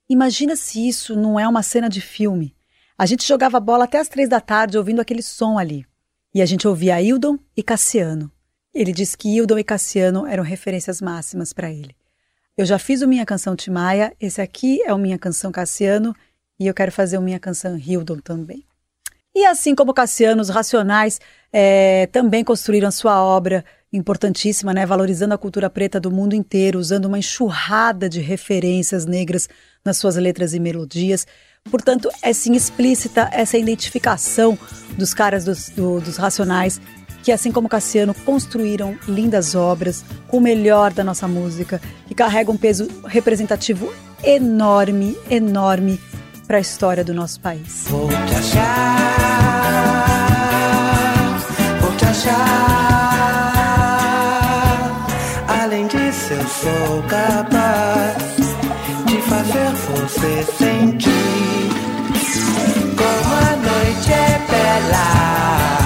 Imagina 0.07 0.55
se 0.55 0.87
isso 0.87 1.17
não 1.17 1.37
é 1.37 1.45
uma 1.45 1.63
cena 1.63 1.89
de 1.89 1.99
filme. 1.99 2.55
A 2.97 3.05
gente 3.05 3.27
jogava 3.27 3.59
bola 3.59 3.83
até 3.83 3.99
as 3.99 4.07
três 4.07 4.29
da 4.29 4.39
tarde 4.39 4.77
ouvindo 4.77 5.01
aquele 5.01 5.21
som 5.21 5.57
ali. 5.57 5.85
E 6.33 6.41
a 6.41 6.45
gente 6.45 6.65
ouvia 6.65 7.01
Hildon 7.01 7.37
e 7.57 7.61
Cassiano. 7.61 8.31
Ele 8.73 8.91
disse 8.91 9.17
que 9.17 9.29
Hildon 9.29 9.59
e 9.59 9.63
Cassiano 9.63 10.25
eram 10.25 10.43
referências 10.43 10.99
máximas 10.99 11.53
para 11.53 11.71
ele. 11.71 11.95
Eu 12.57 12.65
já 12.65 12.79
fiz 12.79 13.01
o 13.01 13.07
Minha 13.07 13.25
Canção 13.25 13.55
Timaya, 13.55 14.13
esse 14.19 14.41
aqui 14.41 14.81
é 14.83 14.93
o 14.93 14.97
Minha 14.97 15.17
Canção 15.17 15.51
Cassiano 15.51 16.15
e 16.59 16.67
eu 16.67 16.73
quero 16.73 16.91
fazer 16.91 17.17
o 17.17 17.21
Minha 17.21 17.39
Canção 17.39 17.77
Hildon 17.77 18.19
também. 18.19 18.63
E 19.35 19.45
assim 19.45 19.73
como 19.73 19.93
Cassiano, 19.93 20.41
os 20.41 20.49
Racionais 20.49 21.19
é, 21.51 22.07
também 22.11 22.43
construíram 22.43 22.91
sua 22.91 23.23
obra 23.23 23.65
importantíssima, 23.91 24.73
né, 24.73 24.85
valorizando 24.85 25.33
a 25.33 25.37
cultura 25.37 25.69
preta 25.69 25.99
do 25.99 26.11
mundo 26.11 26.35
inteiro, 26.35 26.79
usando 26.79 27.05
uma 27.05 27.17
enxurrada 27.17 28.09
de 28.09 28.19
referências 28.19 29.05
negras 29.05 29.47
nas 29.83 29.97
suas 29.97 30.15
letras 30.15 30.53
e 30.53 30.59
melodias. 30.59 31.27
Portanto, 31.69 32.09
é 32.21 32.33
sim 32.33 32.53
explícita 32.53 33.29
essa 33.31 33.57
identificação 33.57 34.57
dos 34.97 35.13
caras 35.13 35.45
dos, 35.45 35.69
do, 35.69 35.99
dos 36.01 36.17
Racionais 36.17 36.79
que, 37.23 37.31
assim 37.31 37.51
como 37.51 37.69
Cassiano, 37.69 38.13
construíram 38.13 38.95
lindas 39.07 39.55
obras 39.55 40.03
com 40.27 40.37
o 40.37 40.41
melhor 40.41 40.91
da 40.91 41.03
nossa 41.03 41.27
música, 41.27 41.81
que 42.05 42.13
carregam 42.13 42.53
um 42.53 42.57
peso 42.57 42.87
representativo 43.05 43.91
enorme, 44.21 45.17
enorme 45.29 45.99
para 46.45 46.57
a 46.57 46.59
história 46.59 47.03
do 47.03 47.13
nosso 47.13 47.39
país. 47.39 47.85
Vou 47.87 48.09
te 48.09 48.35
achar, 48.35 48.97
vou 51.79 51.95
te 51.95 52.05
achar. 52.05 52.43
Além 55.47 55.87
disso, 55.87 56.33
eu 56.33 56.47
sou 56.47 57.03
capaz 57.03 58.17
de 59.05 59.21
fazer 59.21 59.71
você 59.71 60.43
sentir 60.57 61.69
como 62.97 63.33
a 63.33 63.55
noite 63.55 64.11
é 64.11 64.39
bela. 64.49 65.82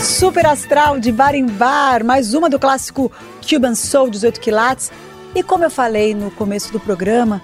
Super 0.00 0.46
Astral 0.46 1.00
de 1.00 1.10
Bar 1.10 1.34
em 1.34 1.46
Bar, 1.46 2.04
mais 2.04 2.32
uma 2.32 2.48
do 2.48 2.58
clássico 2.58 3.10
Cuban 3.46 3.74
Soul 3.74 4.10
18 4.10 4.40
quilates. 4.40 4.92
E 5.34 5.42
como 5.42 5.64
eu 5.64 5.70
falei 5.70 6.14
no 6.14 6.30
começo 6.30 6.72
do 6.72 6.78
programa, 6.78 7.42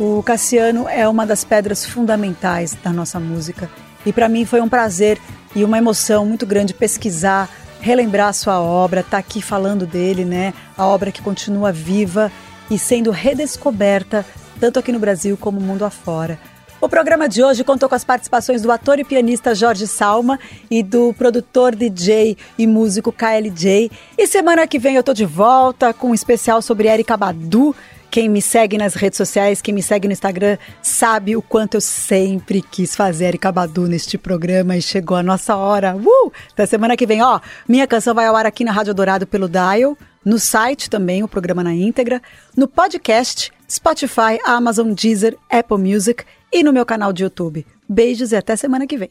o 0.00 0.22
Cassiano 0.22 0.88
é 0.88 1.08
uma 1.08 1.24
das 1.24 1.44
pedras 1.44 1.86
fundamentais 1.86 2.76
da 2.82 2.92
nossa 2.92 3.20
música. 3.20 3.70
E 4.04 4.12
para 4.12 4.28
mim 4.28 4.44
foi 4.44 4.60
um 4.60 4.68
prazer 4.68 5.20
e 5.54 5.64
uma 5.64 5.78
emoção 5.78 6.26
muito 6.26 6.44
grande 6.44 6.74
pesquisar, 6.74 7.48
relembrar 7.80 8.34
sua 8.34 8.60
obra, 8.60 9.00
estar 9.00 9.12
tá 9.12 9.18
aqui 9.18 9.40
falando 9.40 9.86
dele, 9.86 10.24
né? 10.24 10.52
A 10.76 10.84
obra 10.86 11.12
que 11.12 11.22
continua 11.22 11.70
viva 11.70 12.32
e 12.68 12.78
sendo 12.78 13.10
redescoberta 13.12 14.26
tanto 14.58 14.78
aqui 14.78 14.92
no 14.92 14.98
Brasil 14.98 15.36
como 15.36 15.60
no 15.60 15.66
mundo 15.66 15.84
afora. 15.84 16.38
O 16.82 16.88
programa 16.88 17.28
de 17.28 17.44
hoje 17.44 17.62
contou 17.62 17.88
com 17.88 17.94
as 17.94 18.02
participações 18.02 18.60
do 18.60 18.72
ator 18.72 18.98
e 18.98 19.04
pianista 19.04 19.54
Jorge 19.54 19.86
Salma 19.86 20.36
e 20.68 20.82
do 20.82 21.14
produtor, 21.14 21.76
DJ 21.76 22.36
e 22.58 22.66
músico 22.66 23.12
KLJ. 23.12 23.88
E 24.18 24.26
semana 24.26 24.66
que 24.66 24.80
vem 24.80 24.96
eu 24.96 25.02
tô 25.04 25.14
de 25.14 25.24
volta 25.24 25.94
com 25.94 26.10
um 26.10 26.14
especial 26.14 26.60
sobre 26.60 26.88
Erika 26.88 27.16
Badu. 27.16 27.72
Quem 28.10 28.28
me 28.28 28.42
segue 28.42 28.76
nas 28.76 28.94
redes 28.94 29.16
sociais, 29.16 29.62
quem 29.62 29.72
me 29.72 29.80
segue 29.80 30.08
no 30.08 30.12
Instagram, 30.12 30.58
sabe 30.82 31.36
o 31.36 31.40
quanto 31.40 31.76
eu 31.76 31.80
sempre 31.80 32.60
quis 32.60 32.96
fazer 32.96 33.26
Erika 33.26 33.52
Badu 33.52 33.86
neste 33.86 34.18
programa 34.18 34.76
e 34.76 34.82
chegou 34.82 35.16
a 35.16 35.22
nossa 35.22 35.54
hora. 35.54 35.94
Uh! 35.94 36.32
Da 36.56 36.66
semana 36.66 36.96
que 36.96 37.06
vem, 37.06 37.22
ó, 37.22 37.38
minha 37.68 37.86
canção 37.86 38.12
vai 38.12 38.26
ao 38.26 38.34
ar 38.34 38.44
aqui 38.44 38.64
na 38.64 38.72
Rádio 38.72 38.92
Dourado 38.92 39.24
pelo 39.24 39.48
Dial, 39.48 39.96
no 40.24 40.36
site 40.36 40.90
também, 40.90 41.22
o 41.22 41.28
programa 41.28 41.62
na 41.62 41.72
íntegra, 41.72 42.20
no 42.56 42.66
podcast, 42.66 43.52
Spotify, 43.70 44.40
Amazon, 44.44 44.92
Deezer, 44.92 45.38
Apple 45.48 45.78
Music 45.78 46.24
e 46.52 46.62
no 46.62 46.72
meu 46.72 46.84
canal 46.84 47.12
de 47.12 47.22
YouTube. 47.22 47.66
Beijos 47.88 48.32
e 48.32 48.36
até 48.36 48.54
semana 48.56 48.86
que 48.86 48.98
vem. 48.98 49.10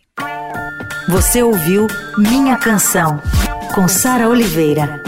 Você 1.10 1.42
ouviu 1.42 1.88
Minha 2.18 2.58
Canção, 2.58 3.22
com 3.74 3.88
Sara 3.88 4.30
Oliveira. 4.30 5.02